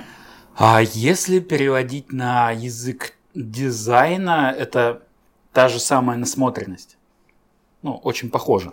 А 0.55 0.81
если 0.81 1.39
переводить 1.41 2.13
на 2.13 2.51
язык 2.51 3.17
дизайна, 3.35 4.55
это 4.57 5.01
та 5.51 5.67
же 5.67 5.81
самая 5.81 6.17
насмотренность. 6.17 6.95
Ну, 7.81 7.95
очень 7.95 8.29
похоже. 8.29 8.71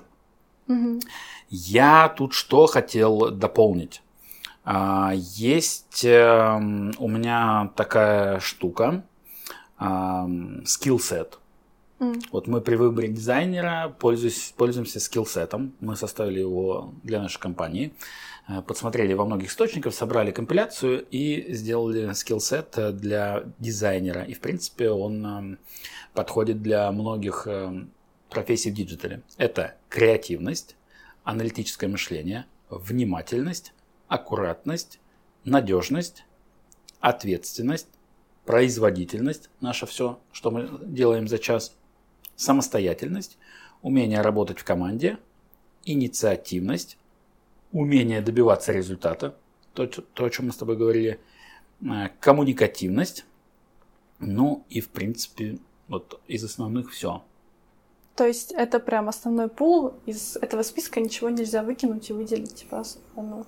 Угу. 0.69 1.01
Я 1.49 2.09
тут 2.09 2.35
что 2.35 2.67
хотел 2.67 3.33
дополнить. 3.33 4.01
А, 4.65 5.13
есть 5.15 6.05
эм, 6.05 6.93
у 6.99 7.09
меня 7.09 7.73
такая 7.77 8.41
штука, 8.41 9.05
skill 9.79 10.68
set. 10.68 11.39
Mm. 12.01 12.21
Вот 12.33 12.47
мы 12.47 12.61
при 12.61 12.75
выборе 12.77 13.09
дизайнера 13.09 13.95
пользуемся 13.99 15.01
skill 15.01 15.34
set 15.34 15.53
ом. 15.53 15.73
Мы 15.81 15.97
составили 15.97 16.41
его 16.41 16.93
для 17.03 17.21
нашей 17.21 17.39
компании. 17.39 17.95
Э, 18.49 18.63
подсмотрели 18.63 19.13
во 19.13 19.25
многих 19.25 19.51
источниках, 19.51 19.95
собрали 19.95 20.33
компиляцию 20.33 21.07
и 21.11 21.53
сделали 21.53 22.13
skill 22.13 22.65
set 22.65 22.97
для 22.97 23.45
дизайнера. 23.59 24.23
И, 24.23 24.35
в 24.35 24.41
принципе, 24.41 24.91
он 24.91 25.27
эм, 25.27 25.59
подходит 26.15 26.63
для 26.63 26.91
многих 26.91 27.47
эм, 27.47 27.91
профессий 28.29 28.71
в 28.71 28.75
диджитале. 28.75 29.23
Это 29.37 29.77
креативность, 29.89 30.77
аналитическое 31.23 31.89
мышление, 31.89 32.47
внимательность, 32.71 33.73
аккуратность, 34.11 35.01
надежность, 35.45 36.25
ответственность, 36.99 37.87
производительность, 38.45 39.49
наше 39.61 39.87
все, 39.87 40.19
что 40.33 40.51
мы 40.51 40.69
делаем 40.83 41.29
за 41.29 41.39
час, 41.39 41.77
самостоятельность, 42.35 43.39
умение 43.83 44.21
работать 44.21 44.59
в 44.59 44.65
команде, 44.65 45.19
инициативность, 45.85 46.99
умение 47.71 48.21
добиваться 48.21 48.73
результата, 48.73 49.37
то, 49.75 49.87
то 49.87 50.25
о 50.25 50.31
чем 50.31 50.47
мы 50.47 50.53
с 50.53 50.57
тобой 50.57 50.77
говорили, 50.77 51.21
э, 51.81 52.09
коммуникативность, 52.19 53.25
ну 54.19 54.65
и 54.69 54.81
в 54.81 54.89
принципе 54.89 55.59
вот 55.87 56.21
из 56.27 56.43
основных 56.43 56.91
все. 56.91 57.23
То 58.17 58.27
есть 58.27 58.51
это 58.51 58.81
прям 58.81 59.09
основной 59.09 59.49
пул, 59.49 59.95
из 60.05 60.37
этого 60.37 60.63
списка 60.63 61.01
ничего 61.01 61.31
нельзя 61.31 61.63
выкинуть 61.63 62.11
и 62.11 62.13
выделить, 62.13 62.57
типа, 62.57 62.83
ну, 63.15 63.47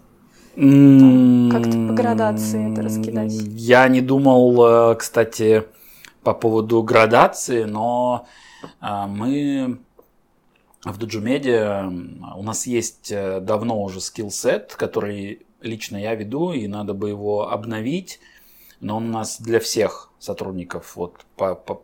как-то 0.55 1.73
по 1.89 1.95
градации 1.95 2.73
это 2.73 2.83
раскидать? 2.83 3.33
Я 3.33 3.89
не 3.89 4.01
думал, 4.01 4.93
э, 4.93 4.95
кстати, 4.97 5.65
по 6.23 6.35
поводу 6.35 6.83
градации, 6.83 7.65
но 7.65 8.27
э, 8.81 9.07
мы 9.07 9.79
в 10.85 10.99
Доджумеде 10.99 11.85
у 12.37 12.43
нас 12.43 12.67
есть 12.67 13.11
э, 13.11 13.41
давно 13.41 13.83
уже 13.83 14.01
скилл-сет, 14.01 14.75
который 14.75 15.47
лично 15.61 15.97
я 15.97 16.15
веду, 16.15 16.53
и 16.53 16.67
надо 16.67 16.93
бы 16.93 17.09
его 17.09 17.51
обновить, 17.51 18.21
но 18.81 18.97
он 18.97 19.09
у 19.09 19.13
нас 19.13 19.41
для 19.41 19.61
всех 19.61 20.11
сотрудников 20.19 20.97
вот 20.97 21.25
по, 21.37 21.55
по 21.55 21.83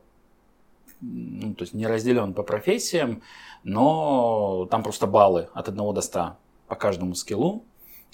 ну, 1.00 1.54
то 1.54 1.62
есть 1.62 1.74
не 1.74 1.86
разделен 1.86 2.34
по 2.34 2.42
профессиям, 2.42 3.22
но 3.62 4.66
там 4.70 4.82
просто 4.82 5.06
баллы 5.06 5.48
от 5.54 5.68
1 5.68 5.94
до 5.94 6.00
100 6.00 6.36
по 6.66 6.74
каждому 6.74 7.14
скиллу. 7.14 7.64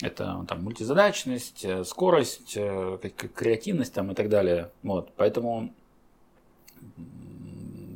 Это 0.00 0.44
там 0.48 0.64
мультизадачность, 0.64 1.64
э, 1.64 1.84
скорость, 1.84 2.54
э, 2.56 2.98
креативность 3.34 3.92
там 3.92 4.10
и 4.10 4.14
так 4.14 4.28
далее. 4.28 4.70
Вот, 4.82 5.12
поэтому 5.16 5.72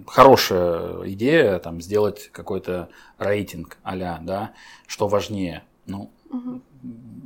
хорошая 0.06 1.08
идея 1.10 1.58
там 1.58 1.80
сделать 1.80 2.30
какой-то 2.32 2.88
рейтинг 3.18 3.78
а 3.82 3.96
да, 4.20 4.52
что 4.86 5.08
важнее. 5.08 5.64
Ну, 5.86 6.10
угу. 6.30 6.60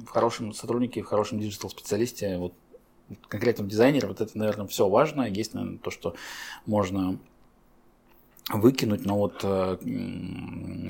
в 0.06 0.08
хорошем 0.08 0.52
сотруднике, 0.52 1.02
в 1.02 1.06
хорошем 1.06 1.40
диджитал 1.40 1.70
специалисте, 1.70 2.38
вот 2.38 2.54
конкретном 3.28 3.68
дизайнере, 3.68 4.08
вот 4.08 4.20
это, 4.20 4.36
наверное, 4.36 4.66
все 4.66 4.88
важно. 4.88 5.22
Есть, 5.22 5.54
наверное, 5.54 5.78
то, 5.78 5.90
что 5.90 6.14
можно 6.66 7.18
выкинуть, 8.48 9.04
но 9.04 9.18
вот 9.18 9.40
э, 9.42 9.78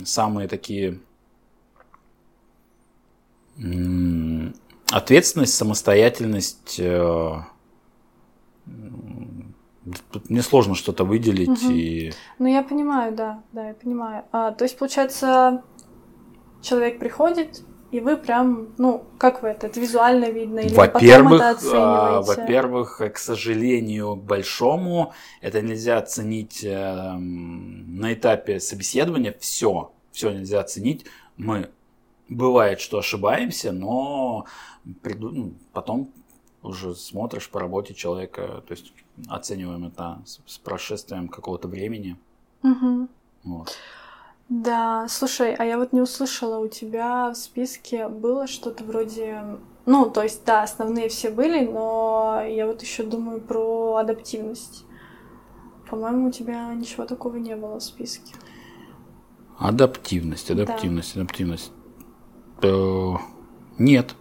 самые 0.04 0.48
такие 0.48 1.00
Ответственность, 4.90 5.54
самостоятельность. 5.54 6.78
Э, 6.78 7.42
тут 10.10 10.30
мне 10.30 10.42
сложно 10.42 10.74
что-то 10.74 11.04
выделить. 11.04 11.48
Угу. 11.48 11.72
И... 11.72 12.12
Ну, 12.38 12.46
я 12.46 12.62
понимаю, 12.62 13.14
да, 13.14 13.42
да, 13.52 13.68
я 13.68 13.74
понимаю. 13.74 14.24
А, 14.32 14.52
то 14.52 14.64
есть, 14.64 14.76
получается, 14.76 15.62
человек 16.60 16.98
приходит, 16.98 17.62
и 17.90 18.00
вы 18.00 18.16
прям, 18.16 18.68
ну, 18.78 19.04
как 19.18 19.42
вы 19.42 19.50
это, 19.50 19.66
это 19.66 19.78
визуально 19.78 20.30
видно 20.30 20.60
или 20.60 20.74
во-первых, 20.74 21.32
потом 21.32 21.34
это 21.34 21.50
оцениваете? 21.50 21.78
А, 21.78 22.22
во-первых, 22.22 23.02
к 23.12 23.18
сожалению, 23.18 24.16
к 24.16 24.24
большому, 24.24 25.12
это 25.42 25.60
нельзя 25.60 25.98
оценить 25.98 26.64
э, 26.64 27.12
на 27.18 28.14
этапе 28.14 28.60
собеседования. 28.60 29.34
Все, 29.40 29.92
все 30.10 30.30
нельзя 30.30 30.60
оценить. 30.60 31.04
Мы 31.36 31.70
бывает, 32.36 32.80
что 32.80 32.98
ошибаемся, 32.98 33.72
но 33.72 34.46
приду, 35.02 35.30
ну, 35.30 35.54
потом 35.72 36.12
уже 36.62 36.94
смотришь 36.94 37.50
по 37.50 37.60
работе 37.60 37.94
человека, 37.94 38.62
то 38.66 38.72
есть 38.72 38.92
оцениваем 39.28 39.86
это 39.86 40.22
с, 40.24 40.40
с 40.46 40.58
прошествием 40.58 41.28
какого-то 41.28 41.68
времени. 41.68 42.16
Угу. 42.62 43.08
Вот. 43.44 43.76
Да, 44.48 45.06
слушай, 45.08 45.54
а 45.54 45.64
я 45.64 45.78
вот 45.78 45.92
не 45.92 46.00
услышала, 46.00 46.58
у 46.58 46.68
тебя 46.68 47.30
в 47.30 47.34
списке 47.34 48.08
было 48.08 48.46
что-то 48.46 48.84
вроде... 48.84 49.58
Ну, 49.86 50.10
то 50.10 50.22
есть, 50.22 50.44
да, 50.44 50.62
основные 50.62 51.08
все 51.08 51.30
были, 51.30 51.66
но 51.66 52.42
я 52.46 52.66
вот 52.66 52.82
еще 52.82 53.02
думаю 53.02 53.40
про 53.40 53.96
адаптивность. 53.96 54.84
По-моему, 55.88 56.28
у 56.28 56.30
тебя 56.30 56.72
ничего 56.74 57.04
такого 57.04 57.36
не 57.36 57.56
было 57.56 57.80
в 57.80 57.82
списке. 57.82 58.34
Адаптивность, 59.58 60.50
адаптивность, 60.50 61.14
да. 61.14 61.22
адаптивность. 61.22 61.72
Э, 62.62 63.14
нет. 63.78 64.14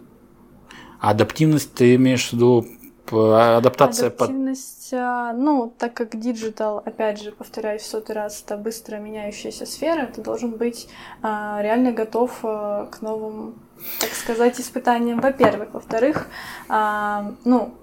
Адаптивность 1.00 1.74
ты 1.74 1.94
имеешь 1.96 2.30
в 2.30 2.32
виду 2.34 2.66
адаптация 3.10 4.08
Адаптивность, 4.08 4.90
под... 4.90 4.98
А, 4.98 5.32
ну, 5.32 5.72
так 5.76 5.94
как 5.94 6.18
диджитал, 6.18 6.78
опять 6.78 7.20
же, 7.20 7.32
повторяюсь 7.32 7.82
в 7.82 7.86
сотый 7.86 8.14
раз, 8.14 8.42
это 8.44 8.56
быстро 8.56 8.96
меняющаяся 8.96 9.66
сфера, 9.66 10.06
ты 10.06 10.22
должен 10.22 10.52
быть 10.52 10.88
а, 11.20 11.60
реально 11.60 11.92
готов 11.92 12.38
а, 12.42 12.86
к 12.86 13.02
новым, 13.02 13.56
так 14.00 14.10
сказать, 14.10 14.60
испытаниям, 14.60 15.20
во-первых. 15.20 15.74
Во-вторых, 15.74 16.28
а, 16.68 17.32
ну, 17.44 17.74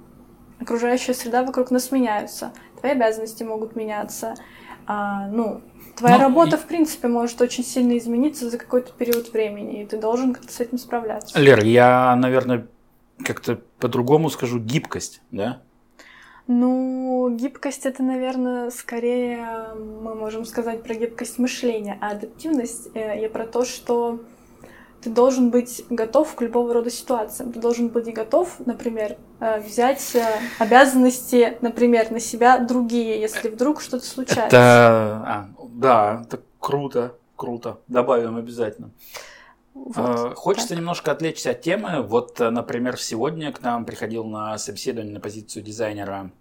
окружающая 0.60 1.14
среда 1.14 1.44
вокруг 1.44 1.72
нас 1.72 1.92
меняется, 1.92 2.52
твои 2.80 2.94
обязанности 2.94 3.44
могут 3.44 3.76
меняться, 3.76 4.36
ну, 4.88 5.62
твоя 6.00 6.18
Но 6.18 6.24
работа, 6.24 6.56
и... 6.56 6.60
в 6.60 6.64
принципе, 6.64 7.08
может 7.08 7.40
очень 7.42 7.64
сильно 7.64 7.98
измениться 7.98 8.50
за 8.50 8.58
какой-то 8.58 8.92
период 8.94 9.32
времени, 9.32 9.84
и 9.84 9.86
ты 9.86 9.98
должен 9.98 10.34
как-то 10.34 10.52
с 10.52 10.60
этим 10.60 10.78
справляться. 10.78 11.38
Лер, 11.40 11.64
я, 11.64 12.16
наверное, 12.16 12.68
как-то 13.24 13.62
по-другому 13.80 14.30
скажу, 14.30 14.60
гибкость, 14.60 15.22
да? 15.32 15.62
Ну, 16.48 17.30
гибкость 17.30 17.86
это, 17.86 18.02
наверное, 18.02 18.72
скорее 18.72 19.76
мы 19.76 20.16
можем 20.16 20.46
сказать 20.46 20.82
про 20.82 20.96
гибкость 20.96 21.38
мышления, 21.38 21.98
а 22.02 22.12
адаптивность 22.12 22.90
э, 22.96 23.22
я 23.22 23.30
про 23.30 23.46
то, 23.46 23.66
что 23.66 24.22
ты 25.02 25.10
должен 25.10 25.50
быть 25.50 25.84
готов 25.90 26.36
к 26.36 26.42
любого 26.42 26.74
рода 26.74 26.90
ситуациям. 26.90 27.52
Ты 27.54 27.60
должен 27.60 27.90
быть 27.90 28.14
готов, 28.14 28.60
например, 28.66 29.18
э, 29.40 29.60
взять 29.62 30.16
э, 30.16 30.26
обязанности, 30.60 31.58
например, 31.62 32.12
на 32.12 32.20
себя 32.20 32.60
другие, 32.60 33.20
если 33.20 33.50
вдруг 33.50 33.82
что-то 33.82 34.06
случается. 34.06 34.58
Это, 34.58 35.24
а, 35.26 35.50
да, 35.70 36.22
это 36.26 36.42
круто, 36.60 37.16
круто. 37.36 37.80
Добавим 37.88 38.36
обязательно. 38.36 38.92
Вот, 39.74 40.36
Хочется 40.36 40.70
так. 40.70 40.78
немножко 40.78 41.12
отвлечься 41.12 41.52
от 41.52 41.62
темы. 41.62 42.02
Вот, 42.02 42.42
э, 42.42 42.50
например, 42.50 42.98
сегодня 43.00 43.54
к 43.54 43.62
нам 43.62 43.86
приходил 43.86 44.26
на 44.26 44.58
собеседование 44.58 45.14
на 45.14 45.22
позицию 45.22 45.64
дизайнера 45.64 46.32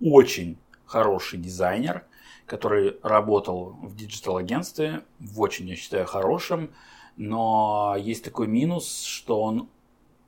очень 0.00 0.58
хороший 0.86 1.38
дизайнер, 1.38 2.04
который 2.46 2.96
работал 3.02 3.76
в 3.82 3.96
диджитал-агентстве, 3.96 5.02
в 5.18 5.40
очень, 5.40 5.68
я 5.68 5.76
считаю, 5.76 6.06
хорошем, 6.06 6.70
но 7.16 7.96
есть 7.98 8.24
такой 8.24 8.46
минус, 8.46 9.02
что 9.02 9.42
он 9.42 9.68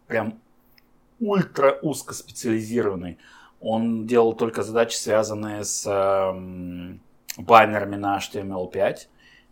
прям 0.06 0.38
ультра 1.20 1.78
узко 1.82 2.14
специализированный. 2.14 3.18
Он 3.60 4.06
делал 4.06 4.34
только 4.34 4.62
задачи, 4.62 4.94
связанные 4.94 5.64
с 5.64 5.84
э, 5.86 7.42
баннерами 7.42 7.96
на 7.96 8.18
HTML5, 8.18 9.08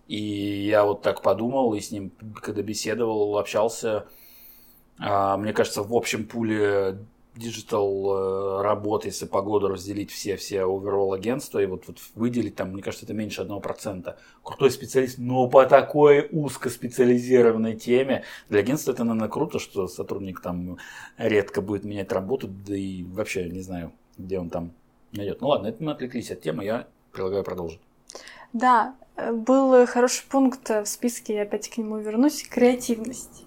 и 0.09 0.67
я 0.69 0.85
вот 0.85 1.03
так 1.03 1.23
подумал, 1.23 1.75
и 1.75 1.81
с 1.81 1.91
ним, 1.91 2.13
когда 2.41 2.63
беседовал, 2.63 3.39
общался, 3.39 4.07
а, 4.99 5.37
мне 5.37 5.53
кажется, 5.53 5.83
в 5.83 5.93
общем 5.95 6.27
пуле 6.27 6.99
диджитал 7.37 8.59
э, 8.59 8.63
работ, 8.63 9.05
если 9.05 9.27
по 9.27 9.43
году 9.43 9.69
разделить 9.69 10.11
все-все 10.11 10.61
overall 10.61 11.15
агентства 11.15 11.59
и 11.59 11.67
вот, 11.67 11.85
вот 11.87 11.99
выделить 12.15 12.57
там, 12.57 12.73
мне 12.73 12.83
кажется, 12.83 13.05
это 13.05 13.15
меньше 13.15 13.43
одного 13.43 13.61
процента. 13.61 14.19
Крутой 14.43 14.71
специалист, 14.71 15.19
но 15.19 15.49
по 15.49 15.65
такой 15.67 16.29
узкоспециализированной 16.31 17.77
теме. 17.77 18.25
Для 18.49 18.61
агентства 18.61 18.93
это, 18.93 19.05
наверное, 19.05 19.29
круто, 19.29 19.59
что 19.59 19.87
сотрудник 19.87 20.41
там 20.41 20.79
редко 21.19 21.61
будет 21.61 21.85
менять 21.85 22.13
работу, 22.13 22.49
да 22.49 22.77
и 22.77 23.05
вообще 23.05 23.49
не 23.49 23.61
знаю, 23.61 23.93
где 24.17 24.39
он 24.39 24.51
там 24.51 24.73
найдет. 25.13 25.41
Ну 25.41 25.49
ладно, 25.49 25.69
это 25.69 25.83
мы 25.83 25.93
отвлеклись 25.93 26.31
от 26.31 26.41
темы, 26.41 26.65
я 26.65 26.87
предлагаю 27.13 27.45
продолжить. 27.45 27.81
Да, 28.53 28.95
был 29.17 29.87
хороший 29.87 30.25
пункт 30.29 30.69
в 30.71 30.87
списке, 30.87 31.35
я 31.35 31.43
опять 31.43 31.69
к 31.69 31.77
нему 31.77 31.99
вернусь, 31.99 32.43
креативность. 32.43 33.45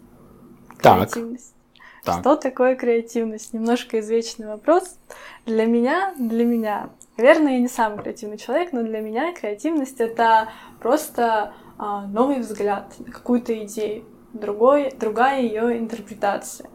Так. 0.81 1.11
Креативность. 1.11 1.53
Так. 2.03 2.21
Что 2.21 2.35
такое 2.35 2.75
креативность? 2.75 3.53
Немножко 3.53 3.99
извечный 3.99 4.47
вопрос. 4.47 4.97
Для 5.45 5.65
меня, 5.65 6.13
для 6.17 6.45
меня, 6.45 6.89
наверное, 7.17 7.53
я 7.53 7.59
не 7.59 7.67
самый 7.67 8.01
креативный 8.01 8.37
человек, 8.37 8.71
но 8.71 8.83
для 8.83 9.01
меня 9.01 9.33
креативность 9.33 9.99
это 9.99 10.49
просто 10.79 11.53
а, 11.77 12.05
новый 12.07 12.39
взгляд 12.39 12.93
на 12.99 13.11
какую-то 13.11 13.53
идею, 13.65 14.03
другой, 14.33 14.93
другая 14.99 15.41
ее 15.41 15.77
интерпретация. 15.77 16.69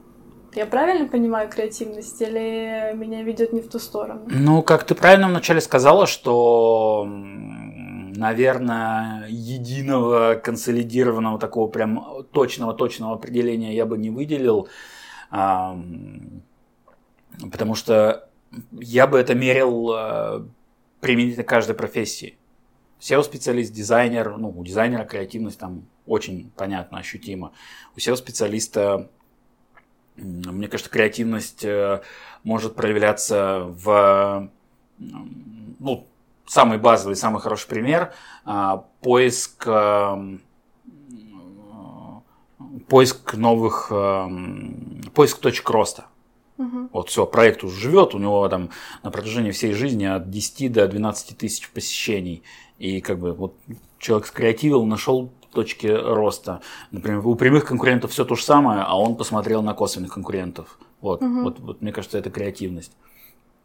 Я 0.55 0.67
правильно 0.67 1.09
понимаю 1.09 1.49
креативность 1.49 2.21
или 2.23 2.95
меня 2.95 3.23
ведет 3.23 3.53
не 3.53 3.61
в 3.61 3.69
ту 3.69 3.81
сторону? 3.81 4.23
Ну, 4.27 4.63
как 4.63 4.85
ты 4.85 4.95
правильно 4.95 5.29
вначале 5.29 5.61
сказала, 5.61 6.07
что 6.07 7.09
наверное, 8.17 9.27
единого 9.29 10.35
консолидированного 10.37 11.39
такого 11.39 11.69
прям 11.69 12.25
точного-точного 12.33 13.15
определения 13.15 13.75
я 13.75 13.87
бы 13.87 13.99
не 13.99 14.11
выделил, 14.11 14.69
потому 17.51 17.75
что 17.75 18.29
я 18.73 19.07
бы 19.07 19.19
это 19.19 19.35
мерил 19.35 19.91
а, 19.93 20.47
применительно 21.01 21.45
каждой 21.45 21.75
профессии. 21.75 22.39
SEO-специалист, 23.01 23.73
дизайнер, 23.73 24.37
ну, 24.39 24.51
у 24.57 24.65
дизайнера 24.65 25.05
креативность 25.05 25.59
там 25.59 25.87
очень 26.07 26.51
понятно, 26.57 26.99
ощутимо. 26.99 27.53
У 27.97 27.99
SEO-специалиста, 27.99 29.11
мне 30.17 30.69
кажется, 30.69 30.91
креативность 30.91 31.65
э, 31.65 32.03
может 32.45 32.77
проявляться 32.77 33.65
в 33.65 34.51
ну, 34.99 36.07
самый 36.47 36.79
базовый, 36.79 37.17
самый 37.17 37.41
хороший 37.41 37.69
пример 37.69 38.15
а, 38.45 38.87
поиск 39.01 39.67
поиск 42.89 43.35
новых 43.35 43.89
эм, 43.91 45.03
поиск 45.15 45.39
точек 45.39 45.69
роста. 45.71 46.07
Угу. 46.59 46.89
Вот 46.93 47.09
все, 47.09 47.27
проект 47.27 47.65
уже 47.65 47.81
живет, 47.81 48.15
у 48.15 48.19
него 48.19 48.49
там 48.49 48.71
на 49.03 49.11
протяжении 49.11 49.51
всей 49.51 49.73
жизни 49.73 50.05
от 50.05 50.31
10 50.31 50.73
до 50.73 50.87
12 50.87 51.37
тысяч 51.37 51.71
посещений. 51.71 52.43
И 52.79 53.01
как 53.01 53.19
бы 53.19 53.33
вот 53.33 53.57
человек 53.99 54.27
скреативил, 54.27 54.85
нашел 54.85 55.33
точки 55.53 55.87
роста. 55.87 56.61
Например, 56.91 57.27
у 57.27 57.35
прямых 57.35 57.65
конкурентов 57.65 58.11
все 58.13 58.25
то 58.25 58.35
же 58.35 58.43
самое, 58.43 58.83
а 58.83 58.99
он 58.99 59.17
посмотрел 59.17 59.63
на 59.63 59.75
косвенных 59.75 60.13
конкурентов. 60.13 60.79
Вот, 61.01 61.23
угу. 61.23 61.43
вот, 61.43 61.61
вот 61.61 61.83
мне 61.83 61.93
кажется, 61.93 62.19
это 62.19 62.31
креативность. 62.31 62.93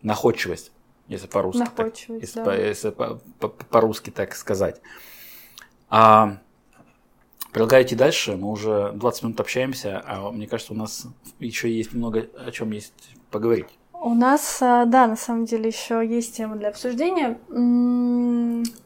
Находчивость 0.02 0.72
если 1.10 1.28
по-русски. 1.28 1.68
Так, 1.76 1.94
если, 2.08 2.40
да. 2.40 2.46
по, 2.46 2.58
если 2.58 2.90
по, 2.92 3.20
по, 3.40 3.50
по-русски 3.50 4.12
так 4.12 4.36
сказать. 4.36 4.80
А, 5.90 6.38
предлагаю 7.52 7.86
идти 7.86 7.96
дальше. 7.96 8.36
Мы 8.36 8.50
уже 8.50 8.92
20 8.94 9.24
минут 9.24 9.40
общаемся, 9.40 10.02
а 10.06 10.32
мне 10.32 10.48
кажется, 10.48 10.74
у 10.74 10.76
нас 10.76 11.08
еще 11.40 11.72
есть 11.72 11.94
много 11.94 12.30
о 12.38 12.52
чем 12.52 12.72
есть 12.72 12.94
поговорить. 13.32 13.79
У 14.02 14.14
нас, 14.14 14.60
а, 14.62 14.86
да, 14.86 15.08
на 15.08 15.18
самом 15.18 15.44
деле 15.44 15.68
еще 15.68 16.06
есть 16.08 16.38
тема 16.38 16.56
для 16.56 16.70
обсуждения. 16.70 17.38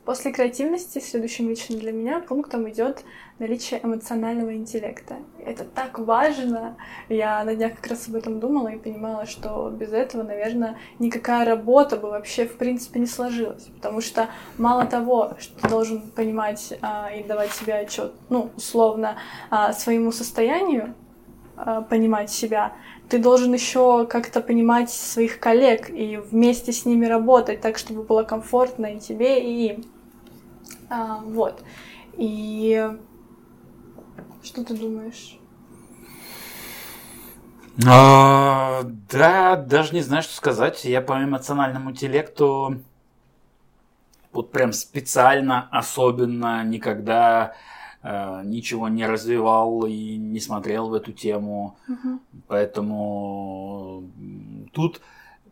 После 0.06 0.32
креативности 0.32 0.98
следующим 0.98 1.50
лично 1.50 1.78
для 1.78 1.92
меня 1.92 2.20
пунктом 2.20 2.68
идет 2.68 3.04
наличие 3.38 3.80
эмоционального 3.84 4.56
интеллекта. 4.56 5.18
Это 5.46 5.66
так 5.66 6.00
важно. 6.00 6.78
Я 7.10 7.44
на 7.44 7.56
днях 7.56 7.76
как 7.76 7.92
раз 7.92 8.08
об 8.08 8.16
этом 8.16 8.40
думала 8.40 8.70
и 8.70 8.80
понимала, 8.80 9.28
что 9.28 9.70
без 9.70 9.94
этого, 9.94 10.24
наверное, 10.24 10.80
никакая 10.98 11.46
работа 11.46 11.98
бы 11.98 12.10
вообще 12.10 12.48
в 12.48 12.58
принципе 12.58 13.00
не 13.00 13.08
сложилась. 13.08 13.66
Потому 13.66 14.02
что 14.02 14.30
мало 14.58 14.88
того, 14.88 15.36
что 15.38 15.62
ты 15.62 15.70
должен 15.70 16.02
понимать 16.02 16.74
а, 16.82 17.12
и 17.12 17.24
давать 17.24 17.52
себе 17.52 17.76
отчет, 17.76 18.14
ну, 18.30 18.50
условно, 18.58 19.18
а, 19.52 19.74
своему 19.74 20.12
состоянию, 20.12 20.96
а, 21.56 21.82
понимать 21.82 22.32
себя, 22.32 22.74
ты 23.14 23.20
должен 23.20 23.54
еще 23.54 24.08
как-то 24.08 24.42
понимать 24.42 24.90
своих 24.90 25.40
коллег 25.40 25.88
и 25.88 26.18
вместе 26.18 26.72
с 26.74 26.84
ними 26.84 27.06
работать 27.06 27.62
так, 27.62 27.78
чтобы 27.78 28.02
было 28.02 28.24
комфортно 28.24 28.88
и 28.88 29.00
тебе, 29.00 29.40
и 29.40 29.68
им. 29.68 29.86
А, 30.90 31.20
вот. 31.24 31.64
И 32.18 32.90
что 34.42 34.66
ты 34.66 34.76
думаешь? 34.76 35.38
А, 37.86 38.82
да, 39.12 39.58
даже 39.58 39.94
не 39.94 40.02
знаю, 40.02 40.24
что 40.24 40.34
сказать. 40.34 40.84
Я 40.84 41.00
по 41.00 41.24
эмоциональному 41.24 41.92
интеллекту 41.92 42.80
вот 44.32 44.52
прям 44.52 44.74
специально, 44.74 45.70
особенно 45.70 46.64
никогда 46.64 47.54
ничего 48.04 48.90
не 48.90 49.06
развивал 49.06 49.86
и 49.86 50.18
не 50.18 50.40
смотрел 50.42 50.90
в 50.90 50.94
эту 50.94 51.14
тему. 51.14 51.78
Угу. 51.88 52.20
Поэтому 52.48 54.04
тут 54.74 55.02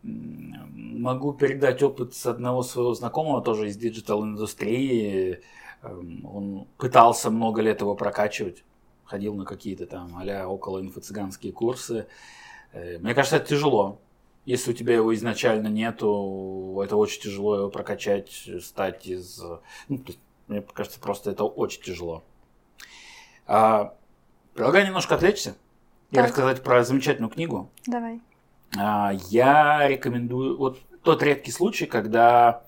могу 0.04 1.34
передать 1.34 1.84
опыт 1.84 2.14
с 2.14 2.26
одного 2.26 2.64
своего 2.64 2.94
знакомого, 2.94 3.42
тоже 3.42 3.68
из 3.68 3.78
диджитал 3.78 4.24
индустрии. 4.24 5.42
эм, 5.84 6.26
он 6.26 6.68
пытался 6.78 7.30
много 7.32 7.62
лет 7.62 7.82
его 7.82 7.96
прокачивать, 7.96 8.64
ходил 9.06 9.34
на 9.36 9.46
какие-то 9.46 9.86
там 9.86 10.16
а 10.18 10.48
около 10.48 10.82
инфо-цыганские 10.82 11.52
курсы. 11.52 12.08
Э, 12.74 12.98
мне 13.00 13.14
кажется, 13.14 13.38
это 13.38 13.48
тяжело. 13.48 14.00
Если 14.46 14.72
у 14.72 14.74
тебя 14.74 14.96
его 14.96 15.14
изначально 15.14 15.68
нету, 15.68 16.82
это 16.84 16.96
очень 16.96 17.22
тяжело 17.22 17.58
его 17.58 17.70
прокачать, 17.70 18.50
стать 18.62 19.06
из... 19.08 19.40
Ну, 19.88 20.04
мне 20.48 20.62
кажется, 20.62 21.00
просто 21.00 21.30
это 21.32 21.44
очень 21.44 21.84
тяжело. 21.84 22.24
А, 23.54 23.96
предлагаю 24.54 24.86
немножко 24.86 25.16
отвлечься 25.16 25.58
и 26.12 26.18
рассказать 26.18 26.64
про 26.64 26.86
замечательную 26.86 27.30
книгу. 27.30 27.70
Давай. 27.86 28.22
А, 28.80 29.12
я 29.30 29.90
рекомендую... 29.90 30.58
Вот 30.58 30.80
тот 31.04 31.22
редкий 31.22 31.52
случай, 31.52 31.86
когда... 31.86 32.64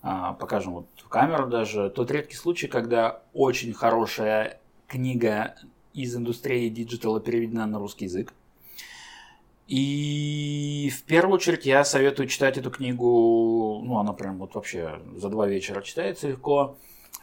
А, 0.00 0.34
покажем 0.34 0.74
вот 0.74 0.86
в 0.96 1.08
камеру 1.08 1.48
даже. 1.48 1.90
Тот 1.90 2.12
редкий 2.12 2.36
случай, 2.36 2.68
когда 2.68 3.20
очень 3.32 3.72
хорошая 3.72 4.60
книга 4.86 5.56
из 5.92 6.14
индустрии 6.14 6.68
диджитала 6.68 7.18
переведена 7.18 7.66
на 7.66 7.80
русский 7.80 8.04
язык. 8.04 8.32
И 9.66 10.92
в 10.96 11.02
первую 11.02 11.34
очередь 11.34 11.66
я 11.66 11.82
советую 11.82 12.28
читать 12.28 12.58
эту 12.58 12.70
книгу, 12.70 13.80
ну 13.84 13.98
она 13.98 14.12
прям 14.12 14.38
вот 14.38 14.54
вообще 14.54 15.00
за 15.16 15.30
два 15.30 15.48
вечера 15.48 15.82
читается 15.82 16.28
легко. 16.28 16.76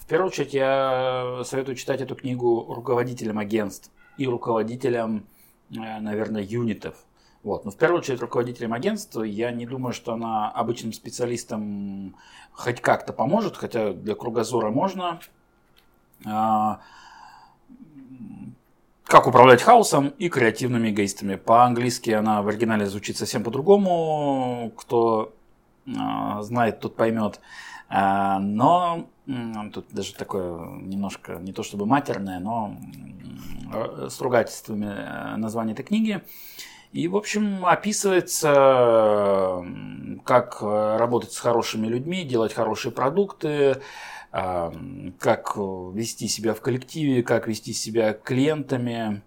Первую 0.10 0.30
очередь 0.30 0.56
я 0.56 1.44
советую 1.46 1.76
читать 1.76 2.02
эту 2.02 2.16
книгу 2.16 2.74
руководителям 2.74 3.38
агентств 3.38 3.92
и 4.18 4.28
руководителям, 4.28 5.28
э, 5.70 6.00
наверное, 6.00 6.42
юнитов. 6.42 6.96
Вот. 7.44 7.64
Но 7.64 7.70
в 7.70 7.78
первую 7.78 8.00
очередь 8.00 8.20
руководителям 8.20 8.74
агентства 8.74 9.22
я 9.22 9.52
не 9.52 9.68
думаю, 9.68 9.94
что 9.94 10.14
она 10.14 10.50
обычным 10.50 10.94
специалистам 10.94 12.16
хоть 12.54 12.82
как-то 12.82 13.14
поможет, 13.14 13.56
хотя 13.56 13.94
для 13.94 14.16
кругозора 14.16 14.72
можно. 14.72 15.20
А, 16.26 16.80
как 19.06 19.28
управлять 19.28 19.62
хаосом 19.62 20.08
и 20.18 20.28
креативными 20.28 20.90
эгоистами. 20.90 21.36
По-английски 21.36 22.10
она 22.10 22.42
в 22.42 22.48
оригинале 22.48 22.88
звучит 22.88 23.16
совсем 23.16 23.44
по-другому. 23.44 24.74
Кто 24.76 25.36
э, 25.86 25.92
знает, 26.42 26.80
тот 26.80 26.96
поймет. 26.96 27.40
Э, 27.90 28.40
но 28.40 29.06
э, 29.06 29.19
тут 29.74 29.88
даже 29.92 30.14
такое 30.16 30.78
немножко, 30.82 31.36
не 31.36 31.54
то 31.54 31.62
чтобы 31.64 31.86
матерное, 31.86 32.40
но 32.40 32.76
э, 33.74 34.08
с 34.10 34.20
ругательствами 34.22 34.88
э, 34.88 35.36
название 35.38 35.74
этой 35.74 35.84
книги. 35.84 36.22
И, 36.92 37.08
в 37.08 37.16
общем, 37.16 37.66
описывается, 37.66 39.64
как 40.26 40.62
работать 40.64 41.32
с 41.32 41.38
хорошими 41.38 41.86
людьми, 41.86 42.24
делать 42.24 42.52
хорошие 42.52 42.92
продукты, 42.92 43.80
как 44.32 45.56
вести 45.56 46.28
себя 46.28 46.56
в 46.56 46.62
коллективе, 46.62 47.22
как 47.22 47.48
вести 47.48 47.74
себя 47.74 48.14
клиентами. 48.14 49.22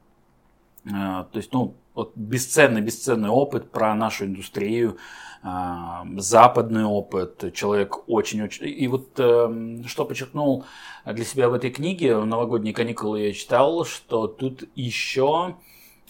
То 0.85 1.29
есть, 1.35 1.53
ну, 1.53 1.77
вот 1.95 2.13
бесценный, 2.17 2.81
бесценный 2.81 3.29
опыт 3.29 3.71
про 3.71 3.95
нашу 3.95 4.25
индустрию, 4.27 4.99
а, 5.43 6.07
западный 6.17 6.85
опыт, 6.85 7.53
человек 7.53 8.09
очень-очень... 8.09 8.69
И 8.69 8.87
вот 8.89 9.19
эм, 9.19 9.85
что 9.87 10.05
подчеркнул 10.05 10.65
для 11.05 11.25
себя 11.25 11.49
в 11.49 11.55
этой 11.55 11.71
книге, 11.71 12.17
в 12.17 12.27
новогодние 12.27 12.73
каникулы 12.73 13.23
я 13.23 13.33
читал, 13.33 13.85
что 13.85 14.29
тут 14.29 14.65
еще 14.77 15.57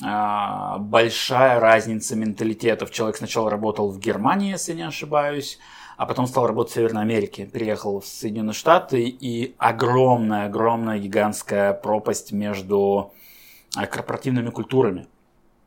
а, 0.05 0.79
большая 0.79 1.61
разница 1.61 2.17
менталитетов. 2.17 2.91
Человек 2.91 3.17
сначала 3.17 3.51
работал 3.51 3.91
в 3.91 3.99
Германии, 3.99 4.51
если 4.51 4.75
не 4.75 4.87
ошибаюсь, 4.87 5.59
а 5.97 6.07
потом 6.07 6.27
стал 6.27 6.47
работать 6.47 6.73
в 6.73 6.75
Северной 6.75 7.03
Америке, 7.03 7.47
переехал 7.47 8.01
в 8.01 8.07
Соединенные 8.07 8.55
Штаты, 8.55 9.05
и 9.05 9.55
огромная-огромная 9.59 10.99
гигантская 10.99 11.73
пропасть 11.73 12.33
между 12.33 13.13
э, 13.79 13.87
корпоративными 13.87 14.51
культурами. 14.51 15.07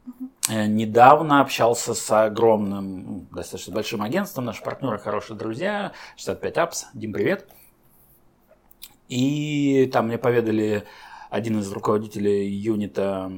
Mm-hmm. 0.06 0.68
Недавно 0.68 1.42
общался 1.42 1.94
с 1.94 2.26
огромным, 2.26 3.28
достаточно 3.32 3.74
большим 3.74 4.02
агентством, 4.02 4.46
наши 4.46 4.62
партнеры, 4.64 5.00
хорошие 5.00 5.38
друзья, 5.38 5.94
65 6.18 6.58
Apps, 6.58 6.84
Дим, 6.94 7.14
привет. 7.14 7.50
И 9.08 9.90
там 9.92 10.08
мне 10.08 10.18
поведали 10.18 10.84
один 11.30 11.60
из 11.60 11.72
руководителей 11.72 12.48
юнита 12.48 13.32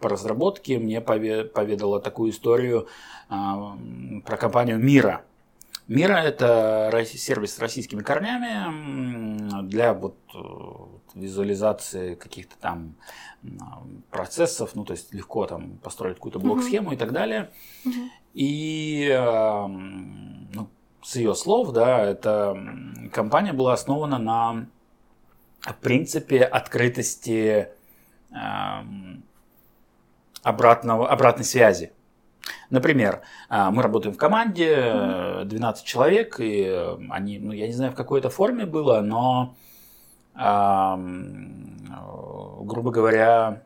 по 0.00 0.08
разработке, 0.08 0.78
мне 0.78 1.00
поведала 1.00 2.00
такую 2.00 2.30
историю 2.30 2.88
а, 3.28 3.76
про 4.24 4.36
компанию 4.36 4.78
Мира– 4.78 5.22
Мира– 5.90 6.12
это 6.24 7.04
сервис 7.04 7.56
с 7.56 7.58
российскими 7.58 8.00
корнями 8.00 9.60
для 9.66 9.92
вот 9.92 10.16
э, 10.32 10.38
визуализации 11.14 12.14
каких-то 12.14 12.56
там 12.58 12.94
процессов, 14.10 14.74
ну 14.74 14.84
то 14.84 14.92
есть 14.92 15.14
легко 15.14 15.46
там 15.46 15.78
построить 15.78 16.16
какую-то 16.16 16.38
блок-схему 16.38 16.90
uh-huh. 16.90 16.94
и 16.94 16.96
так 16.96 17.12
далее. 17.12 17.50
Uh-huh. 17.84 18.08
И 18.34 19.08
эм, 19.10 20.48
ну, 20.52 20.68
с 21.02 21.16
ее 21.16 21.34
слов, 21.34 21.72
да, 21.72 22.04
эта 22.04 22.56
компания 23.12 23.52
была 23.52 23.72
основана 23.72 24.18
на 24.18 24.66
принципе 25.80 26.42
открытости 26.42 27.68
эм, 28.30 29.24
обратного, 30.42 31.08
обратной 31.08 31.44
связи. 31.44 31.92
Например, 32.70 33.22
а, 33.48 33.70
мы 33.70 33.82
работаем 33.82 34.14
в 34.14 34.18
команде, 34.18 35.44
12 35.44 35.84
человек, 35.84 36.40
и 36.40 36.64
э, 36.66 36.96
они, 37.10 37.38
ну, 37.38 37.52
я 37.52 37.66
не 37.66 37.72
знаю, 37.72 37.92
в 37.92 37.94
какой 37.94 38.20
это 38.20 38.30
форме 38.30 38.64
было, 38.64 39.00
но, 39.00 39.54
грубо 42.64 42.90
говоря, 42.90 43.62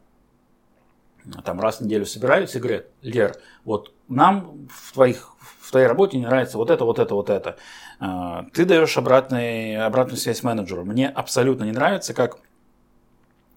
там 1.45 1.61
раз 1.61 1.79
в 1.79 1.83
неделю 1.83 2.07
собираются 2.07 2.59
и 2.59 2.61
говорят, 2.61 2.87
Лер, 3.03 3.37
вот 3.65 3.93
нам 4.09 4.69
в, 4.71 4.93
твоих, 4.93 5.35
в 5.39 5.71
твоей 5.71 5.87
работе 5.87 6.19
не 6.19 6.27
нравится 6.27 6.59
вот 6.59 6.71
это, 6.71 6.85
вот 6.85 6.99
это, 6.99 7.15
вот 7.15 7.31
это. 7.31 7.57
А, 8.01 8.47
ты 8.53 8.65
даешь 8.65 8.97
обратный, 8.99 9.77
обратную 9.77 10.19
связь 10.19 10.43
менеджеру. 10.43 10.85
Мне 10.85 11.09
абсолютно 11.09 11.65
не 11.65 11.73
нравится, 11.73 12.13
как 12.13 12.39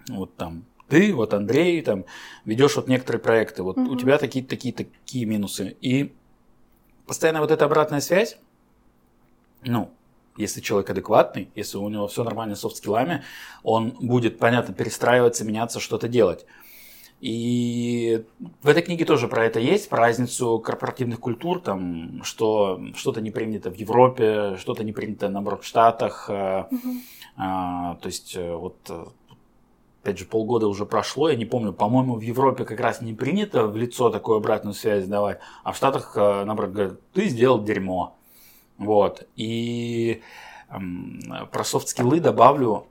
вот 0.10 0.36
там 0.36 0.66
ты, 0.88 1.14
вот 1.14 1.34
Андрей, 1.34 1.82
там, 1.82 2.06
ведешь 2.46 2.76
вот 2.78 2.88
некоторые 2.88 3.22
проекты, 3.22 3.64
вот 3.64 3.78
угу. 3.78 3.94
у 3.94 3.98
тебя 3.98 4.18
такие, 4.18 4.46
такие, 4.46 4.74
такие 4.74 5.26
минусы. 5.26 5.76
И 5.82 6.16
постоянно 7.06 7.42
вот 7.42 7.52
эта 7.52 7.66
обратная 7.66 8.00
связь, 8.00 8.38
ну, 9.64 9.92
если 10.38 10.62
человек 10.62 10.90
адекватный, 10.90 11.50
если 11.56 11.78
у 11.78 11.90
него 11.90 12.08
все 12.08 12.24
нормально 12.24 12.56
с 12.56 12.62
софт-скиллами, 12.62 13.24
он 13.64 13.92
будет, 14.00 14.40
понятно, 14.40 14.74
перестраиваться, 14.74 15.46
меняться, 15.46 15.80
что-то 15.80 16.08
делать. 16.08 16.46
И 17.20 18.24
в 18.62 18.68
этой 18.68 18.84
книге 18.84 19.04
тоже 19.04 19.28
про 19.28 19.44
это 19.44 19.60
есть, 19.60 19.90
про 19.90 19.98
разницу 19.98 20.60
корпоративных 20.60 21.20
культур, 21.20 21.60
там, 21.60 22.22
что 22.24 22.80
что-то 22.96 23.22
не 23.22 23.32
принято 23.32 23.72
в 23.72 23.76
Европе, 23.76 24.56
что-то 24.58 24.84
не 24.84 24.92
принято, 24.92 25.28
наоборот, 25.28 25.64
в 25.64 25.68
Штатах. 25.68 26.30
Угу. 26.30 26.92
А, 27.38 27.96
то 27.96 28.08
есть 28.08 28.36
э, 28.36 28.54
вот 28.56 28.76
опять 30.04 30.20
же, 30.20 30.26
полгода 30.26 30.68
уже 30.68 30.86
прошло, 30.86 31.30
я 31.30 31.36
не 31.36 31.46
помню, 31.46 31.74
по-моему, 31.74 32.16
в 32.16 32.22
Европе 32.22 32.66
как 32.66 32.80
раз 32.80 33.02
не 33.02 33.14
принято 33.14 33.68
в 33.68 33.76
лицо 33.76 34.10
такую 34.10 34.38
обратную 34.38 34.74
связь 34.74 35.06
давать, 35.06 35.40
а 35.64 35.74
в 35.74 35.76
Штатах, 35.76 36.16
наоборот, 36.16 36.72
говорят, 36.72 37.12
ты 37.12 37.28
сделал 37.28 37.62
дерьмо. 37.64 38.17
Вот. 38.78 39.28
И 39.36 40.22
про 41.52 41.64
софт-скиллы 41.64 42.20
добавлю 42.20 42.88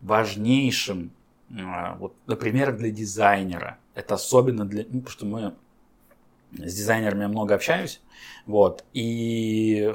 важнейшим, 0.00 1.12
э, 1.50 1.94
вот, 1.98 2.14
например, 2.26 2.76
для 2.76 2.90
дизайнера. 2.90 3.78
Это 3.94 4.14
особенно 4.14 4.64
для... 4.64 4.84
Ну, 4.84 5.00
потому 5.00 5.08
что 5.08 5.26
мы 5.26 5.54
с 6.52 6.74
дизайнерами 6.74 7.26
много 7.26 7.54
общаюсь, 7.54 8.00
вот, 8.46 8.84
и 8.92 9.94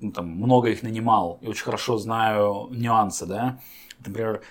ну, 0.00 0.12
там, 0.12 0.28
много 0.28 0.68
их 0.68 0.82
нанимал, 0.82 1.38
и 1.40 1.48
очень 1.48 1.64
хорошо 1.64 1.98
знаю 1.98 2.68
нюансы, 2.70 3.26
да. 3.26 3.58
Например, 4.04 4.42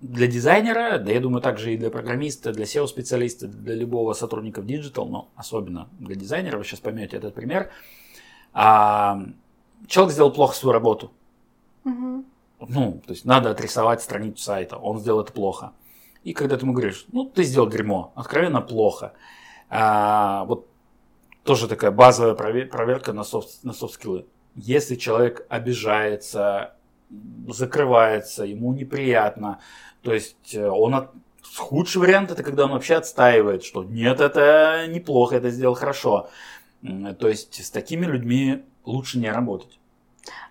для 0.00 0.26
дизайнера, 0.26 0.98
да 0.98 1.12
я 1.12 1.20
думаю 1.20 1.42
также 1.42 1.74
и 1.74 1.76
для 1.76 1.90
программиста, 1.90 2.52
для 2.52 2.64
SEO-специалиста, 2.64 3.48
для 3.48 3.74
любого 3.74 4.14
сотрудника 4.14 4.62
в 4.62 4.66
Digital, 4.66 5.08
но 5.08 5.28
особенно 5.34 5.88
для 5.98 6.14
дизайнера, 6.14 6.56
вы 6.56 6.64
сейчас 6.64 6.80
поймете 6.80 7.16
этот 7.16 7.34
пример, 7.34 7.70
а, 8.52 9.20
человек 9.86 10.12
сделал 10.12 10.32
плохо 10.32 10.54
свою 10.54 10.72
работу. 10.72 11.12
Угу. 11.84 12.24
Ну, 12.68 13.02
то 13.06 13.12
есть 13.12 13.24
надо 13.24 13.50
отрисовать 13.50 14.02
страницу 14.02 14.42
сайта, 14.42 14.76
он 14.76 14.98
сделал 14.98 15.20
это 15.20 15.32
плохо. 15.32 15.72
И 16.24 16.32
когда 16.32 16.56
ты 16.56 16.64
ему 16.64 16.72
говоришь, 16.72 17.06
ну, 17.12 17.24
ты 17.24 17.44
сделал 17.44 17.68
дерьмо, 17.68 18.12
откровенно 18.14 18.60
плохо. 18.60 19.12
А, 19.70 20.44
вот 20.44 20.66
тоже 21.44 21.68
такая 21.68 21.90
базовая 21.90 22.34
проверка 22.34 23.12
на 23.12 23.24
софт, 23.24 23.64
на 23.64 23.72
софт-скиллы. 23.72 24.26
Если 24.54 24.96
человек 24.96 25.46
обижается, 25.48 26.74
закрывается, 27.48 28.44
ему 28.44 28.74
неприятно, 28.74 29.60
то 30.02 30.12
есть 30.12 30.54
э, 30.54 30.68
он 30.68 30.94
от... 30.94 31.10
худший 31.56 32.02
вариант 32.02 32.30
это 32.30 32.42
когда 32.42 32.64
он 32.64 32.72
вообще 32.72 32.96
отстаивает, 32.96 33.64
что 33.64 33.84
нет, 33.84 34.20
это 34.20 34.86
неплохо, 34.88 35.36
это 35.36 35.50
сделал 35.50 35.74
хорошо. 35.74 36.28
То 36.82 37.28
есть 37.28 37.64
с 37.64 37.70
такими 37.70 38.06
людьми 38.06 38.64
лучше 38.84 39.18
не 39.18 39.30
работать. 39.30 39.78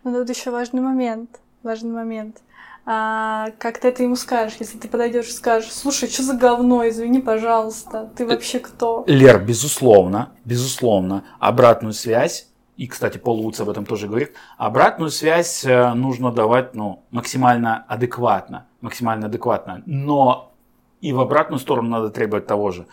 Но 0.03 0.13
тут 0.13 0.29
еще 0.29 0.51
важный 0.51 0.81
момент. 0.81 1.39
важный 1.63 1.91
момент. 1.91 2.41
А, 2.89 3.49
как 3.59 3.79
ты 3.79 3.89
это 3.89 4.03
ему 4.03 4.15
скажешь, 4.15 4.57
если 4.59 4.77
ты 4.77 4.87
подойдешь 4.87 5.27
и 5.27 5.33
скажешь, 5.33 5.73
слушай, 5.73 6.07
что 6.07 6.23
за 6.23 6.35
говно, 6.35 6.87
извини, 6.87 7.19
пожалуйста, 7.19 8.09
ты 8.15 8.25
вообще 8.25 8.59
кто? 8.59 9.03
Лер, 9.07 9.43
безусловно, 9.43 10.31
безусловно, 10.45 11.25
обратную 11.39 11.91
связь, 11.91 12.47
и, 12.77 12.87
кстати, 12.87 13.17
Пол 13.17 13.41
Вудс 13.41 13.59
об 13.59 13.69
этом 13.69 13.85
тоже 13.85 14.07
говорит, 14.07 14.33
обратную 14.57 15.09
связь 15.09 15.65
э, 15.65 15.93
нужно 15.95 16.31
давать 16.31 16.75
ну, 16.75 17.03
максимально 17.11 17.83
адекватно, 17.89 18.67
максимально 18.79 19.25
адекватно, 19.25 19.83
но 19.85 20.53
и 21.01 21.11
в 21.11 21.19
обратную 21.19 21.59
сторону 21.59 21.89
надо 21.89 22.09
требовать 22.09 22.47
того 22.47 22.71
же. 22.71 22.87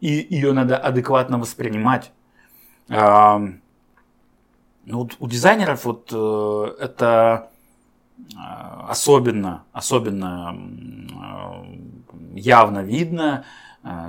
И 0.00 0.26
ее 0.30 0.52
надо 0.52 0.78
адекватно 0.78 1.38
воспринимать. 1.38 2.12
Ну, 4.86 5.08
у 5.18 5.28
дизайнеров 5.28 5.84
вот 5.86 6.10
э, 6.12 6.74
это 6.78 7.50
э, 8.18 8.22
особенно, 8.88 9.64
особенно 9.72 10.54
э, 10.54 12.38
явно 12.38 12.80
видно, 12.80 13.44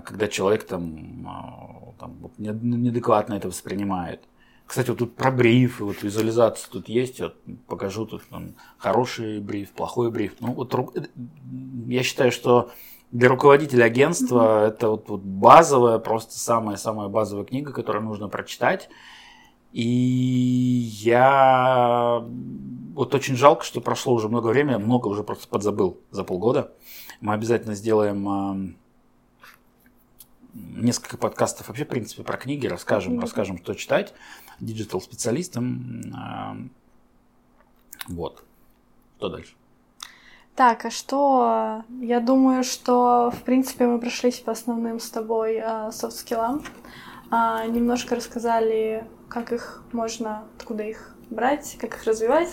когда 0.06 0.30
человек 0.30 0.66
там, 0.66 1.96
там 2.00 2.18
неадекватно 2.38 3.34
это 3.34 3.50
воспринимает. 3.50 4.24
Кстати, 4.66 4.90
вот 4.90 5.00
тут 5.00 5.16
про 5.18 5.32
бриф, 5.32 5.82
вот 5.82 6.02
визуализация 6.02 6.72
тут 6.72 6.88
есть, 6.88 7.20
вот 7.20 7.36
покажу 7.68 8.06
тут 8.06 8.24
там, 8.30 8.56
хороший 8.78 9.42
бриф, 9.42 9.72
плохой 9.72 10.12
бриф. 10.12 10.36
Ну 10.40 10.54
вот 10.54 10.74
я 11.88 12.04
считаю, 12.04 12.32
что 12.32 12.72
для 13.16 13.30
руководителя 13.30 13.86
агентства 13.86 14.42
mm-hmm. 14.42 14.68
это 14.68 14.90
вот, 14.90 15.08
вот 15.08 15.22
базовая, 15.22 16.00
просто 16.00 16.38
самая-самая 16.38 17.08
базовая 17.08 17.46
книга, 17.46 17.72
которую 17.72 18.04
нужно 18.04 18.28
прочитать. 18.28 18.90
И 19.72 19.88
я 21.02 22.26
вот 22.94 23.16
очень 23.16 23.38
жалко, 23.38 23.64
что 23.64 23.80
прошло 23.80 24.14
уже 24.14 24.28
много 24.28 24.48
времени, 24.48 24.76
много 24.76 25.08
уже 25.08 25.24
просто 25.24 25.48
подзабыл 25.48 25.98
за 26.12 26.26
полгода. 26.26 26.74
Мы 27.22 27.34
обязательно 27.34 27.76
сделаем 27.76 28.76
несколько 30.54 31.18
подкастов 31.18 31.70
вообще, 31.70 31.86
в 31.86 31.90
принципе, 31.90 32.24
про 32.24 32.36
книги, 32.36 32.68
расскажем, 32.68 33.14
mm-hmm. 33.14 33.22
расскажем, 33.22 33.58
что 33.60 33.76
читать 33.76 34.14
digital-специалистам. 34.60 36.70
Вот. 38.10 38.44
Что 39.18 39.30
дальше? 39.30 39.56
Так, 40.56 40.86
а 40.86 40.90
что? 40.90 41.84
Я 42.00 42.22
думаю, 42.22 42.64
что, 42.64 43.32
в 43.32 43.44
принципе, 43.44 43.88
мы 43.88 44.00
прошлись 44.00 44.40
по 44.40 44.54
основным 44.54 45.00
с 45.00 45.10
тобой 45.10 45.62
софт-скиллам. 45.92 46.64
А, 47.30 47.66
немножко 47.66 48.16
рассказали, 48.16 49.06
как 49.28 49.52
их 49.52 49.84
можно, 49.92 50.44
откуда 50.58 50.84
их 50.84 51.16
брать, 51.30 51.76
как 51.80 51.96
их 51.96 52.04
развивать 52.06 52.50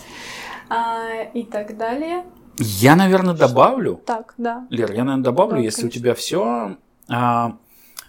а, 0.69 1.23
и 1.33 1.43
так 1.43 1.77
далее. 1.77 2.25
Я, 2.57 2.95
наверное, 2.95 3.33
добавлю. 3.33 4.01
Так, 4.05 4.33
да. 4.37 4.67
Лер, 4.69 4.91
я, 4.91 5.03
наверное, 5.03 5.23
добавлю, 5.23 5.57
да, 5.57 5.61
если 5.61 5.81
конечно. 5.81 5.99
у 5.99 6.01
тебя 6.01 6.13
все. 6.15 6.77
А, 7.09 7.57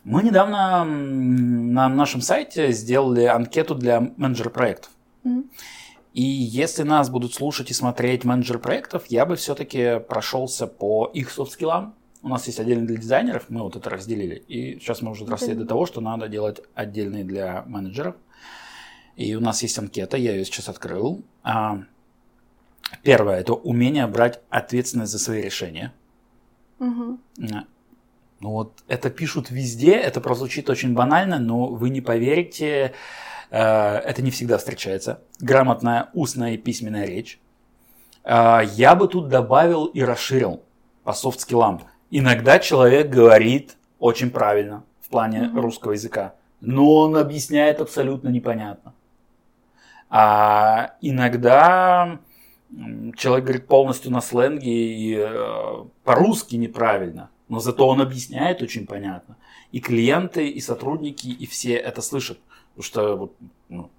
мы 0.02 0.22
недавно 0.22 0.84
на 0.84 1.88
нашем 1.88 2.20
сайте 2.20 2.72
сделали 2.72 3.24
анкету 3.24 3.74
для 3.74 4.00
менеджера 4.16 4.50
проектов. 4.50 4.90
Mm-hmm. 5.24 5.44
И 6.14 6.22
если 6.22 6.84
нас 6.84 7.10
будут 7.10 7.34
слушать 7.34 7.72
и 7.72 7.74
смотреть 7.74 8.24
менеджеры 8.24 8.60
проектов, 8.60 9.06
я 9.08 9.26
бы 9.26 9.34
все-таки 9.34 9.98
прошелся 9.98 10.68
по 10.68 11.10
их 11.12 11.28
софт-скиллам. 11.28 11.94
У 12.22 12.28
нас 12.28 12.46
есть 12.46 12.60
отдельный 12.60 12.86
для 12.86 12.96
дизайнеров, 12.96 13.50
мы 13.50 13.62
вот 13.62 13.74
это 13.74 13.90
разделили. 13.90 14.36
И 14.46 14.78
сейчас 14.78 15.02
мы 15.02 15.10
уже 15.10 15.24
доросли 15.24 15.54
до 15.54 15.66
того, 15.66 15.86
что 15.86 16.00
надо 16.00 16.28
делать 16.28 16.60
отдельный 16.74 17.24
для 17.24 17.64
менеджеров. 17.66 18.14
И 19.16 19.34
у 19.34 19.40
нас 19.40 19.62
есть 19.62 19.76
анкета, 19.76 20.16
я 20.16 20.32
ее 20.32 20.44
сейчас 20.44 20.68
открыл. 20.68 21.22
А, 21.42 21.82
первое– 23.02 23.40
это 23.40 23.52
умение 23.52 24.06
брать 24.06 24.40
ответственность 24.50 25.10
за 25.10 25.18
свои 25.18 25.42
решения. 25.42 25.92
Угу. 26.78 27.18
Ну 28.40 28.50
вот 28.50 28.84
это 28.86 29.10
пишут 29.10 29.50
везде, 29.50 29.94
это 29.94 30.20
прозвучит 30.20 30.70
очень 30.70 30.94
банально, 30.94 31.40
но 31.40 31.66
вы 31.66 31.90
не 31.90 32.00
поверите, 32.00 32.94
это 33.58 34.22
не 34.22 34.30
всегда 34.30 34.58
встречается. 34.58 35.20
Грамотная 35.40 36.08
устная 36.12 36.54
и 36.54 36.56
письменная 36.56 37.06
речь. 37.06 37.38
Э, 38.24 38.60
я 38.74 38.94
бы 38.94 39.06
тут 39.08 39.28
добавил 39.28 39.86
и 39.86 40.02
расширил 40.02 40.62
по 41.04 41.12
софт-скиллам. 41.12 41.82
Иногда 42.10 42.58
человек 42.58 43.10
говорит 43.10 43.76
очень 43.98 44.30
правильно 44.30 44.84
в 45.00 45.08
плане 45.08 45.40
mm-hmm. 45.40 45.60
русского 45.60 45.92
языка, 45.92 46.34
но 46.60 46.94
он 46.94 47.16
объясняет 47.16 47.80
абсолютно 47.80 48.28
непонятно. 48.28 48.94
А 50.10 50.94
иногда 51.00 52.18
человек 53.16 53.44
говорит 53.44 53.66
полностью 53.66 54.10
на 54.10 54.20
сленге 54.20 54.70
и 54.70 55.16
э, 55.18 55.84
по-русски 56.04 56.56
неправильно, 56.56 57.30
но 57.48 57.60
зато 57.60 57.86
он 57.86 58.00
объясняет 58.00 58.62
очень 58.62 58.86
понятно. 58.86 59.36
И 59.72 59.80
клиенты, 59.80 60.48
и 60.48 60.60
сотрудники, 60.60 61.28
и 61.28 61.46
все 61.46 61.74
это 61.74 62.00
слышат. 62.00 62.38
Потому 62.74 62.84
что 62.84 63.16
вот, 63.16 63.36
ну, 63.68 63.90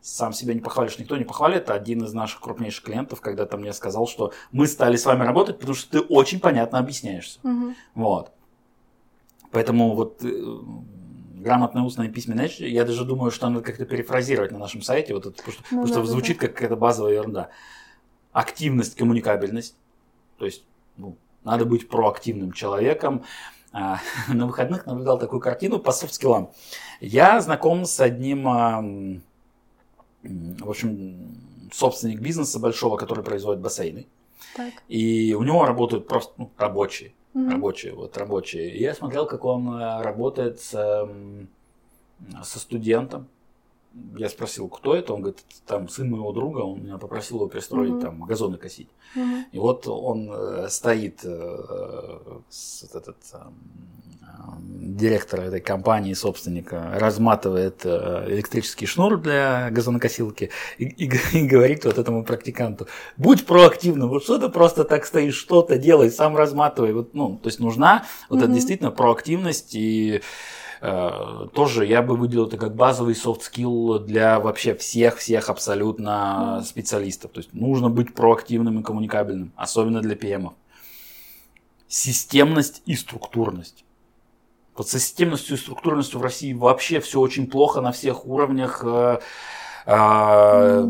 сам 0.00 0.32
себя 0.32 0.54
не 0.54 0.60
похвалишь, 0.60 0.98
никто 0.98 1.16
не 1.16 1.24
похвалит. 1.24 1.70
Один 1.70 2.04
из 2.04 2.12
наших 2.12 2.40
крупнейших 2.40 2.84
клиентов 2.84 3.20
когда-то 3.20 3.56
мне 3.56 3.72
сказал, 3.72 4.06
что 4.06 4.32
мы 4.52 4.66
стали 4.66 4.96
с 4.96 5.06
вами 5.06 5.24
работать, 5.24 5.58
потому 5.58 5.74
что 5.74 5.90
ты 5.90 6.00
очень 6.00 6.40
понятно 6.40 6.78
объясняешься. 6.78 7.38
Угу. 7.42 7.74
Вот. 7.94 8.32
Поэтому 9.50 9.94
вот 9.94 10.22
э, 10.24 10.58
грамотная 11.34 11.82
устная 11.82 12.08
и 12.08 12.10
письменная 12.10 12.44
речь, 12.44 12.58
я 12.58 12.84
даже 12.84 13.04
думаю, 13.04 13.30
что 13.30 13.48
надо 13.48 13.64
как-то 13.64 13.86
перефразировать 13.86 14.50
на 14.50 14.58
нашем 14.58 14.82
сайте, 14.82 15.14
вот 15.14 15.26
это, 15.26 15.36
потому 15.36 15.52
что, 15.52 15.62
ну, 15.70 15.82
потому 15.82 15.86
да, 15.86 15.92
что 15.92 16.04
звучит 16.04 16.38
да. 16.38 16.46
как 16.46 16.54
какая-то 16.54 16.76
базовая 16.76 17.14
ерунда. 17.14 17.50
Активность, 18.32 18.96
коммуникабельность. 18.96 19.76
То 20.38 20.44
есть 20.44 20.64
ну, 20.96 21.16
надо 21.44 21.64
быть 21.66 21.88
проактивным 21.88 22.52
человеком, 22.52 23.24
на 24.28 24.46
выходных 24.46 24.86
наблюдал 24.86 25.18
такую 25.18 25.40
картину 25.40 25.78
по 25.80 25.90
софт-скиллам. 25.90 26.52
Я 27.00 27.40
знаком 27.40 27.84
с 27.84 28.00
одним, 28.00 28.48
а, 28.48 28.80
в 30.22 30.70
общем, 30.70 31.36
собственник 31.72 32.20
бизнеса 32.20 32.60
большого, 32.60 32.96
который 32.96 33.24
производит 33.24 33.60
бассейны. 33.60 34.06
Так. 34.56 34.72
И 34.88 35.34
у 35.36 35.42
него 35.42 35.64
работают 35.66 36.06
просто 36.06 36.32
ну, 36.36 36.50
рабочие. 36.56 37.12
Угу. 37.34 37.50
Рабочие, 37.50 37.94
вот 37.94 38.16
рабочие. 38.16 38.70
И 38.70 38.80
я 38.80 38.94
смотрел, 38.94 39.26
как 39.26 39.44
он 39.44 39.68
а, 39.70 40.02
работает 40.02 40.60
с, 40.60 40.70
со 42.42 42.58
студентом 42.58 43.26
я 44.16 44.28
спросил, 44.28 44.68
кто 44.68 44.94
это, 44.94 45.12
он 45.14 45.20
говорит, 45.22 45.44
там 45.66 45.88
сын 45.88 46.10
моего 46.10 46.32
друга, 46.32 46.58
он 46.58 46.82
меня 46.82 46.98
попросил 46.98 47.38
его 47.38 47.48
пристроить 47.48 47.92
угу. 47.92 48.00
там 48.00 48.22
газоны 48.24 48.56
косить. 48.56 48.88
Угу. 49.16 49.24
И 49.52 49.58
вот 49.58 49.86
он 49.86 50.30
э, 50.32 50.68
стоит, 50.68 51.20
э, 51.24 52.18
с, 52.48 52.84
этот, 52.94 53.16
э, 53.32 53.38
директор 54.80 55.40
этой 55.40 55.60
компании, 55.60 56.12
собственника, 56.14 56.92
разматывает 56.94 57.82
э, 57.84 58.26
электрический 58.28 58.86
шнур 58.86 59.18
для 59.18 59.70
газонокосилки 59.70 60.50
и, 60.78 60.84
и, 60.84 61.10
и 61.32 61.46
говорит 61.46 61.84
вот 61.84 61.98
этому 61.98 62.24
практиканту, 62.24 62.86
будь 63.16 63.46
проактивным, 63.46 64.08
вот 64.08 64.24
что 64.24 64.38
ты 64.38 64.48
просто 64.48 64.84
так 64.84 65.06
стоишь, 65.06 65.36
что-то 65.36 65.78
делай, 65.78 66.10
сам 66.10 66.36
разматывай. 66.36 66.92
Вот, 66.92 67.14
ну, 67.14 67.38
то 67.42 67.48
есть 67.48 67.60
нужна 67.60 68.04
вот 68.28 68.38
угу. 68.38 68.44
эта 68.44 68.54
действительно 68.54 68.90
проактивность 68.90 69.74
и 69.74 70.20
тоже 71.54 71.86
я 71.86 72.02
бы 72.02 72.16
выделил 72.16 72.46
это 72.46 72.58
как 72.58 72.74
базовый 72.74 73.14
soft 73.14 73.40
skill 73.40 74.00
для 74.00 74.38
вообще 74.38 74.74
всех-всех 74.74 75.48
абсолютно 75.48 76.62
специалистов. 76.66 77.30
То 77.32 77.40
есть 77.40 77.54
нужно 77.54 77.88
быть 77.88 78.14
проактивным 78.14 78.80
и 78.80 78.82
коммуникабельным, 78.82 79.52
особенно 79.56 80.02
для 80.02 80.14
PM. 80.14 80.50
Системность 81.88 82.82
и 82.86 82.96
структурность. 82.96 83.84
Вот 84.76 84.88
со 84.88 84.98
системностью 84.98 85.56
и 85.56 85.58
структурностью 85.58 86.18
в 86.18 86.22
России 86.22 86.52
вообще 86.52 87.00
все 87.00 87.20
очень 87.20 87.46
плохо 87.46 87.80
на 87.80 87.92
всех 87.92 88.26
уровнях. 88.26 88.82
Э, 88.84 89.20
э, 89.86 90.88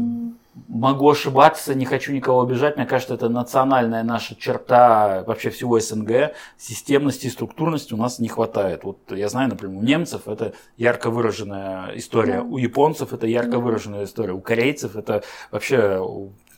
Могу 0.69 1.11
ошибаться, 1.11 1.75
не 1.75 1.85
хочу 1.85 2.13
никого 2.13 2.43
обижать. 2.43 2.77
Мне 2.77 2.87
кажется, 2.87 3.15
это 3.15 3.29
национальная 3.29 4.05
наша 4.05 4.37
черта 4.37 5.25
вообще 5.27 5.51
всего 5.51 5.81
СНГ. 5.81 6.35
Системности 6.57 7.27
и 7.27 7.31
структурности 7.31 7.93
у 7.93 7.97
нас 7.97 8.21
не 8.21 8.29
хватает. 8.29 8.85
Вот 8.85 8.99
я 9.11 9.29
знаю, 9.29 9.49
например, 9.49 9.77
у 9.77 9.83
немцев 9.83 10.29
это 10.29 10.55
ярко 10.77 11.11
выраженная 11.11 11.97
история, 11.97 12.41
у 12.41 12.57
японцев 12.57 13.13
это 13.13 13.27
ярко 13.27 13.59
выраженная 13.59 14.05
история, 14.05 14.33
у 14.33 14.41
корейцев 14.41 14.95
это 14.95 15.25
вообще, 15.51 16.01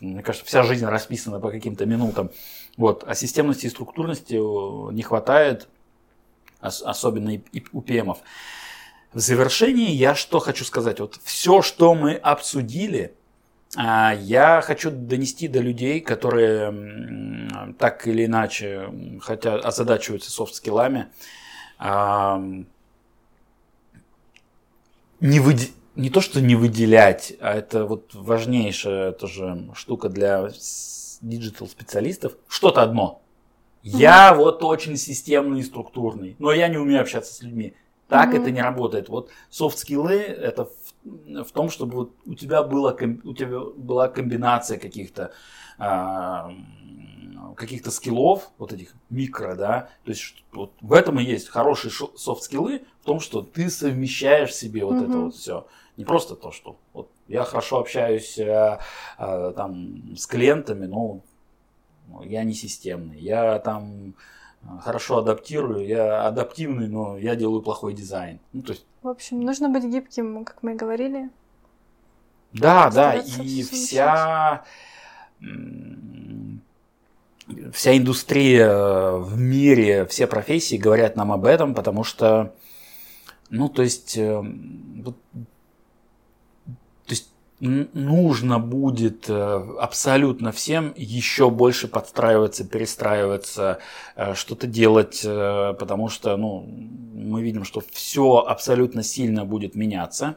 мне 0.00 0.22
кажется, 0.22 0.46
вся 0.46 0.62
жизнь 0.62 0.84
расписана 0.84 1.40
по 1.40 1.50
каким-то 1.50 1.86
минутам. 1.86 2.30
Вот. 2.76 3.02
А 3.06 3.14
системности 3.14 3.64
и 3.64 3.70
структурности 3.70 4.34
не 4.92 5.02
хватает, 5.02 5.68
особенно 6.60 7.30
и 7.30 7.64
у 7.72 7.80
ПМов. 7.80 8.18
В 9.14 9.20
завершении 9.20 9.90
я 9.92 10.14
что 10.14 10.38
хочу 10.38 10.66
сказать. 10.66 11.00
Вот 11.00 11.18
все, 11.24 11.62
что 11.62 11.94
мы 11.94 12.12
обсудили– 12.14 13.14
я 13.74 14.62
хочу 14.64 14.90
донести 14.90 15.48
до 15.48 15.60
людей, 15.60 16.00
которые 16.00 17.74
так 17.78 18.06
или 18.06 18.26
иначе 18.26 18.90
хотят 19.20 19.64
озадачиваются 19.64 20.30
софт-скиллами, 20.30 21.08
а, 21.78 22.40
не, 25.20 25.40
выде... 25.40 25.68
не 25.94 26.10
то, 26.10 26.20
что 26.20 26.40
не 26.40 26.54
выделять, 26.54 27.34
а 27.40 27.54
это 27.54 27.84
вот 27.84 28.14
важнейшая 28.14 29.12
тоже 29.12 29.68
штука 29.74 30.08
для, 30.08 30.50
digital 31.20 31.66
специалистов 31.66 32.32
что-то 32.48 32.82
одно. 32.82 33.22
Я 33.82 34.30
mm-hmm. 34.30 34.36
вот 34.36 34.62
очень 34.62 34.96
системный 34.96 35.60
и 35.60 35.62
структурный, 35.62 36.34
но 36.38 36.52
я 36.52 36.68
не 36.68 36.76
умею 36.76 37.00
общаться 37.00 37.32
с 37.32 37.42
людьми. 37.42 37.74
Так 38.08 38.32
mm-hmm. 38.32 38.40
это 38.40 38.50
не 38.50 38.60
работает. 38.60 39.08
Вот 39.08 39.30
софт-скиллы 39.50 40.14
это 40.14 40.68
в, 41.06 41.52
том, 41.52 41.70
чтобы 41.70 42.10
у 42.24 42.34
тебя, 42.34 42.62
было, 42.62 42.96
у 43.24 43.34
тебя 43.34 43.60
была 43.60 44.08
комбинация 44.08 44.78
каких-то 44.78 45.32
а, 45.78 46.50
каких-то 47.56 47.90
скиллов, 47.90 48.50
вот 48.58 48.72
этих 48.72 48.94
микро, 49.10 49.54
да, 49.54 49.88
то 50.04 50.10
есть 50.10 50.44
вот 50.52 50.72
в 50.80 50.92
этом 50.92 51.20
и 51.20 51.24
есть 51.24 51.48
хорошие 51.48 51.90
софт-скиллы, 51.90 52.82
в 53.02 53.04
том, 53.04 53.20
что 53.20 53.42
ты 53.42 53.70
совмещаешь 53.70 54.54
себе 54.54 54.84
вот 54.84 54.96
mm-hmm. 54.96 55.08
это 55.08 55.18
вот 55.18 55.34
все. 55.34 55.66
Не 55.96 56.04
просто 56.04 56.34
то, 56.34 56.50
что 56.50 56.76
вот 56.92 57.10
я 57.28 57.44
хорошо 57.44 57.78
общаюсь 57.78 58.38
а, 58.38 58.80
а, 59.16 59.52
там 59.52 60.16
с 60.16 60.26
клиентами, 60.26 60.86
но 60.86 61.20
я 62.24 62.44
не 62.44 62.52
системный, 62.52 63.18
я 63.18 63.58
там 63.58 64.14
хорошо 64.82 65.18
адаптирую, 65.18 65.86
я 65.86 66.26
адаптивный, 66.26 66.88
но 66.88 67.16
я 67.18 67.36
делаю 67.36 67.62
плохой 67.62 67.94
дизайн. 67.94 68.38
Ну, 68.52 68.62
то 68.62 68.72
есть... 68.72 68.84
В 69.02 69.08
общем, 69.08 69.40
нужно 69.40 69.68
быть 69.68 69.84
гибким, 69.84 70.44
как 70.44 70.62
мы 70.62 70.72
и 70.72 70.76
говорили. 70.76 71.30
Да, 72.52 72.90
да, 72.90 73.14
и 73.14 73.62
вся 73.62 74.64
вся 77.72 77.96
индустрия 77.96 79.12
в 79.12 79.38
мире, 79.38 80.06
все 80.06 80.26
профессии 80.26 80.76
говорят 80.76 81.16
нам 81.16 81.32
об 81.32 81.44
этом, 81.44 81.74
потому 81.74 82.02
что, 82.02 82.54
ну, 83.50 83.68
то 83.68 83.82
есть, 83.82 84.16
э, 84.16 84.42
то 85.04 85.14
есть 85.34 85.55
нужно 87.60 88.58
будет 88.58 89.30
э, 89.30 89.32
абсолютно 89.80 90.52
всем 90.52 90.92
еще 90.96 91.50
больше 91.50 91.88
подстраиваться, 91.88 92.64
перестраиваться, 92.64 93.78
э, 94.14 94.34
что-то 94.34 94.66
делать, 94.66 95.22
потому 95.22 96.08
что, 96.08 96.36
ну, 96.36 96.66
мы 97.14 97.42
видим, 97.42 97.64
что 97.64 97.82
все 97.90 98.38
абсолютно 98.38 99.02
сильно 99.02 99.44
будет 99.44 99.74
меняться, 99.74 100.36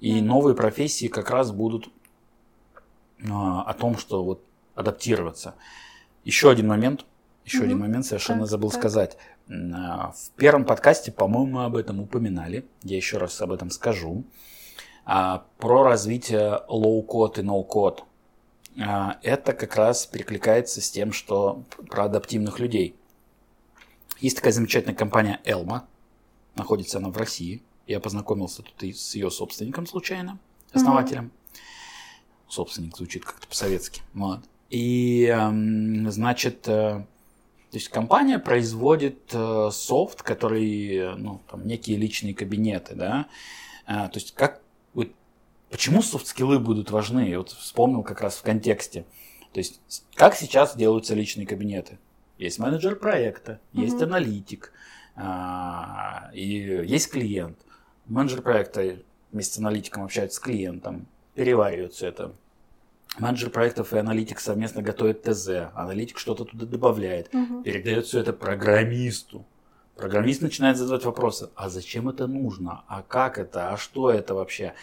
и 0.00 0.20
новые 0.20 0.56
профессии 0.56 1.06
как 1.06 1.30
раз 1.30 1.52
будут 1.52 1.88
о 3.30 3.72
том, 3.74 3.96
что 3.96 4.24
вот 4.24 4.42
адаптироваться. 4.74 5.54
Еще 6.24 6.50
один 6.50 6.68
момент, 6.68 7.04
еще 7.44 7.58
угу. 7.58 7.66
один 7.66 7.78
момент 7.78 8.06
совершенно 8.06 8.40
так, 8.40 8.48
забыл 8.48 8.70
так. 8.70 8.80
сказать. 8.80 9.16
А, 9.48 10.12
в 10.12 10.30
первом 10.36 10.64
подкасте, 10.64 11.12
по-моему, 11.12 11.58
мы 11.58 11.64
об 11.64 11.76
этом 11.76 12.00
упоминали. 12.00 12.64
Я 12.82 12.96
еще 12.96 13.18
раз 13.18 13.40
об 13.40 13.52
этом 13.52 13.70
скажу. 13.70 14.24
А, 15.04 15.44
про 15.58 15.82
развитие 15.82 16.60
low-code 16.68 17.40
и 17.40 17.44
no-code. 17.44 18.00
А, 18.80 19.18
это 19.22 19.52
как 19.52 19.76
раз 19.76 20.06
перекликается 20.06 20.80
с 20.80 20.90
тем, 20.90 21.12
что 21.12 21.64
про 21.88 22.04
адаптивных 22.04 22.60
людей. 22.60 22.94
Есть 24.20 24.36
такая 24.36 24.52
замечательная 24.52 24.94
компания 24.94 25.40
Elma. 25.44 25.82
Находится 26.54 26.98
она 26.98 27.08
в 27.08 27.16
России. 27.16 27.62
Я 27.86 27.98
познакомился 27.98 28.62
тут 28.62 28.80
и 28.84 28.92
с 28.92 29.16
ее 29.16 29.30
собственником 29.30 29.86
случайно, 29.86 30.38
основателем. 30.72 31.26
Угу. 31.26 31.32
Собственник 32.48 32.96
звучит 32.96 33.24
как-то 33.24 33.48
по-советски. 33.48 34.02
Вот. 34.14 34.40
И, 34.70 35.36
значит, 36.08 36.68
э, 36.68 36.70
то 36.70 37.06
есть 37.72 37.88
компания 37.88 38.38
производит 38.38 39.30
э, 39.32 39.70
софт, 39.72 40.22
который, 40.22 41.16
ну, 41.16 41.40
там, 41.50 41.66
некие 41.66 41.96
личные 41.96 42.34
кабинеты, 42.34 42.94
да. 42.94 43.26
То 43.86 44.12
есть 44.14 44.32
как, 44.34 44.61
вот, 44.94 45.08
почему 45.70 46.02
софт-скиллы 46.02 46.58
будут 46.58 46.90
важны? 46.90 47.28
Я 47.28 47.38
вот 47.38 47.50
вспомнил 47.50 48.02
как 48.02 48.20
раз 48.20 48.36
в 48.36 48.42
контексте. 48.42 49.04
То 49.52 49.58
есть 49.58 49.80
как 50.14 50.34
сейчас 50.34 50.76
делаются 50.76 51.14
личные 51.14 51.46
кабинеты? 51.46 51.98
Есть 52.38 52.58
менеджер 52.58 52.96
проекта, 52.96 53.60
mm-hmm. 53.72 53.80
есть 53.80 54.02
аналитик, 54.02 54.72
а, 55.14 56.30
и 56.32 56.44
есть 56.86 57.10
клиент. 57.10 57.58
Менеджер 58.06 58.42
проекта 58.42 58.96
вместе 59.30 59.54
с 59.54 59.58
аналитиком 59.58 60.04
общается 60.04 60.36
с 60.36 60.40
клиентом, 60.40 61.06
переваривают 61.34 61.92
все 61.92 62.08
это, 62.08 62.34
Менеджер 63.18 63.50
проектов 63.50 63.92
и 63.92 63.98
аналитик 63.98 64.40
совместно 64.40 64.80
готовят 64.80 65.22
ТЗ, 65.22 65.70
аналитик 65.74 66.18
что-то 66.18 66.44
туда 66.44 66.64
добавляет, 66.64 67.32
угу. 67.34 67.62
передает 67.62 68.06
все 68.06 68.20
это 68.20 68.32
программисту. 68.32 69.44
Программист 69.96 70.40
начинает 70.40 70.76
задавать 70.78 71.04
вопросы, 71.04 71.50
а 71.54 71.68
зачем 71.68 72.08
это 72.08 72.26
нужно, 72.26 72.84
а 72.88 73.02
как 73.02 73.38
это, 73.38 73.72
а 73.72 73.76
что 73.76 74.10
это 74.10 74.34
вообще. 74.34 74.74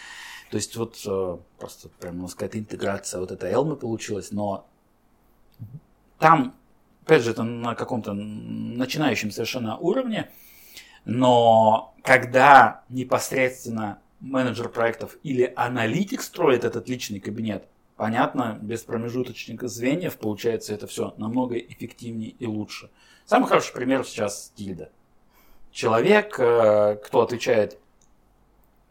То 0.50 0.56
есть 0.56 0.76
вот 0.76 1.00
э, 1.06 1.36
просто 1.58 1.88
прям, 1.88 2.16
можно 2.16 2.28
сказать, 2.28 2.56
интеграция 2.56 3.20
вот 3.20 3.30
этой 3.30 3.50
Элмы 3.50 3.76
получилась, 3.76 4.30
но 4.30 4.68
там, 6.18 6.54
опять 7.04 7.22
же, 7.22 7.30
это 7.30 7.42
на 7.42 7.74
каком-то 7.74 8.12
начинающем 8.12 9.30
совершенно 9.30 9.76
уровне, 9.78 10.30
но 11.04 11.94
когда 12.02 12.84
непосредственно 12.88 14.00
менеджер 14.20 14.68
проектов 14.68 15.16
или 15.22 15.52
аналитик 15.56 16.22
строит 16.22 16.64
этот 16.64 16.88
личный 16.88 17.20
кабинет, 17.20 17.66
понятно, 17.96 18.58
без 18.60 18.82
промежуточных 18.82 19.68
звеньев 19.68 20.18
получается 20.18 20.74
это 20.74 20.86
все 20.86 21.14
намного 21.16 21.58
эффективнее 21.58 22.30
и 22.30 22.46
лучше. 22.46 22.90
Самый 23.24 23.46
хороший 23.46 23.74
пример 23.74 24.04
сейчас 24.04 24.52
Тильда. 24.54 24.90
Человек, 25.72 26.38
э, 26.38 26.96
кто 27.04 27.22
отвечает 27.22 27.78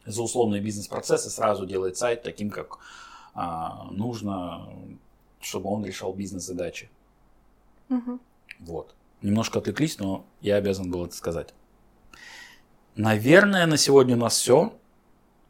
за 0.06 0.24
условные 0.24 0.62
бизнес-процессы, 0.62 1.30
сразу 1.30 1.66
делает 1.66 1.98
сайт 1.98 2.24
таким, 2.24 2.50
как 2.50 2.80
а, 3.36 3.88
нужно, 3.92 4.68
чтобы 5.40 5.70
он 5.70 5.86
решал 5.86 6.14
бизнес-задачи. 6.14 6.90
Угу. 7.90 8.20
Вот. 8.60 8.96
Немножко 9.22 9.60
отвлеклись, 9.60 10.00
но 10.00 10.26
я 10.42 10.56
обязан 10.56 10.90
был 10.90 11.06
это 11.06 11.16
сказать. 11.16 11.54
Наверное, 12.96 13.66
на 13.66 13.78
сегодня 13.78 14.16
у 14.16 14.20
нас 14.20 14.38
все. 14.38 14.74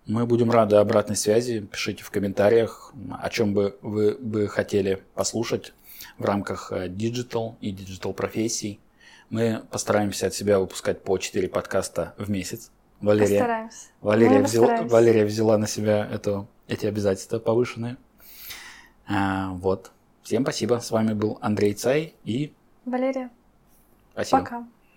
Мы 0.06 0.26
будем 0.26 0.52
рады 0.52 0.76
обратной 0.76 1.16
связи. 1.16 1.60
Пишите 1.62 2.04
в 2.04 2.12
комментариях, 2.12 2.94
о 3.12 3.30
чем 3.30 3.54
бы 3.54 3.78
вы 3.82 4.16
бы 4.16 4.48
хотели 4.48 5.04
послушать 5.14 5.74
в 6.18 6.26
рамках 6.26 6.72
digital 6.90 7.58
и 7.62 7.72
digital 7.72 8.14
профессий. 8.14 8.80
Мы 9.30 9.64
постараемся 9.70 10.28
от 10.28 10.34
себя 10.34 10.60
выпускать 10.60 11.04
по 11.04 11.18
4 11.18 11.48
подкаста 11.50 12.14
в 12.18 12.30
месяц. 12.30 12.72
Валерия, 13.00 13.40
постараемся. 13.40 13.88
Валерия, 14.02 14.42
взяла, 14.42 14.82
Валерия 14.84 15.26
взяла 15.26 15.58
на 15.58 15.68
себя 15.68 16.08
это, 16.12 16.48
эти 16.68 16.86
обязательства 16.86 17.40
повышенные. 17.40 17.98
А, 19.08 19.52
вот. 19.54 19.92
Всем 20.24 20.44
спасибо. 20.44 20.80
С 20.80 20.92
вами 20.92 21.14
был 21.14 21.38
Андрей 21.42 21.74
Цай 21.74 22.14
и... 22.24 22.54
Валерия. 22.86 23.30
Спасибо. 24.14 24.40
Пока. 24.40 24.68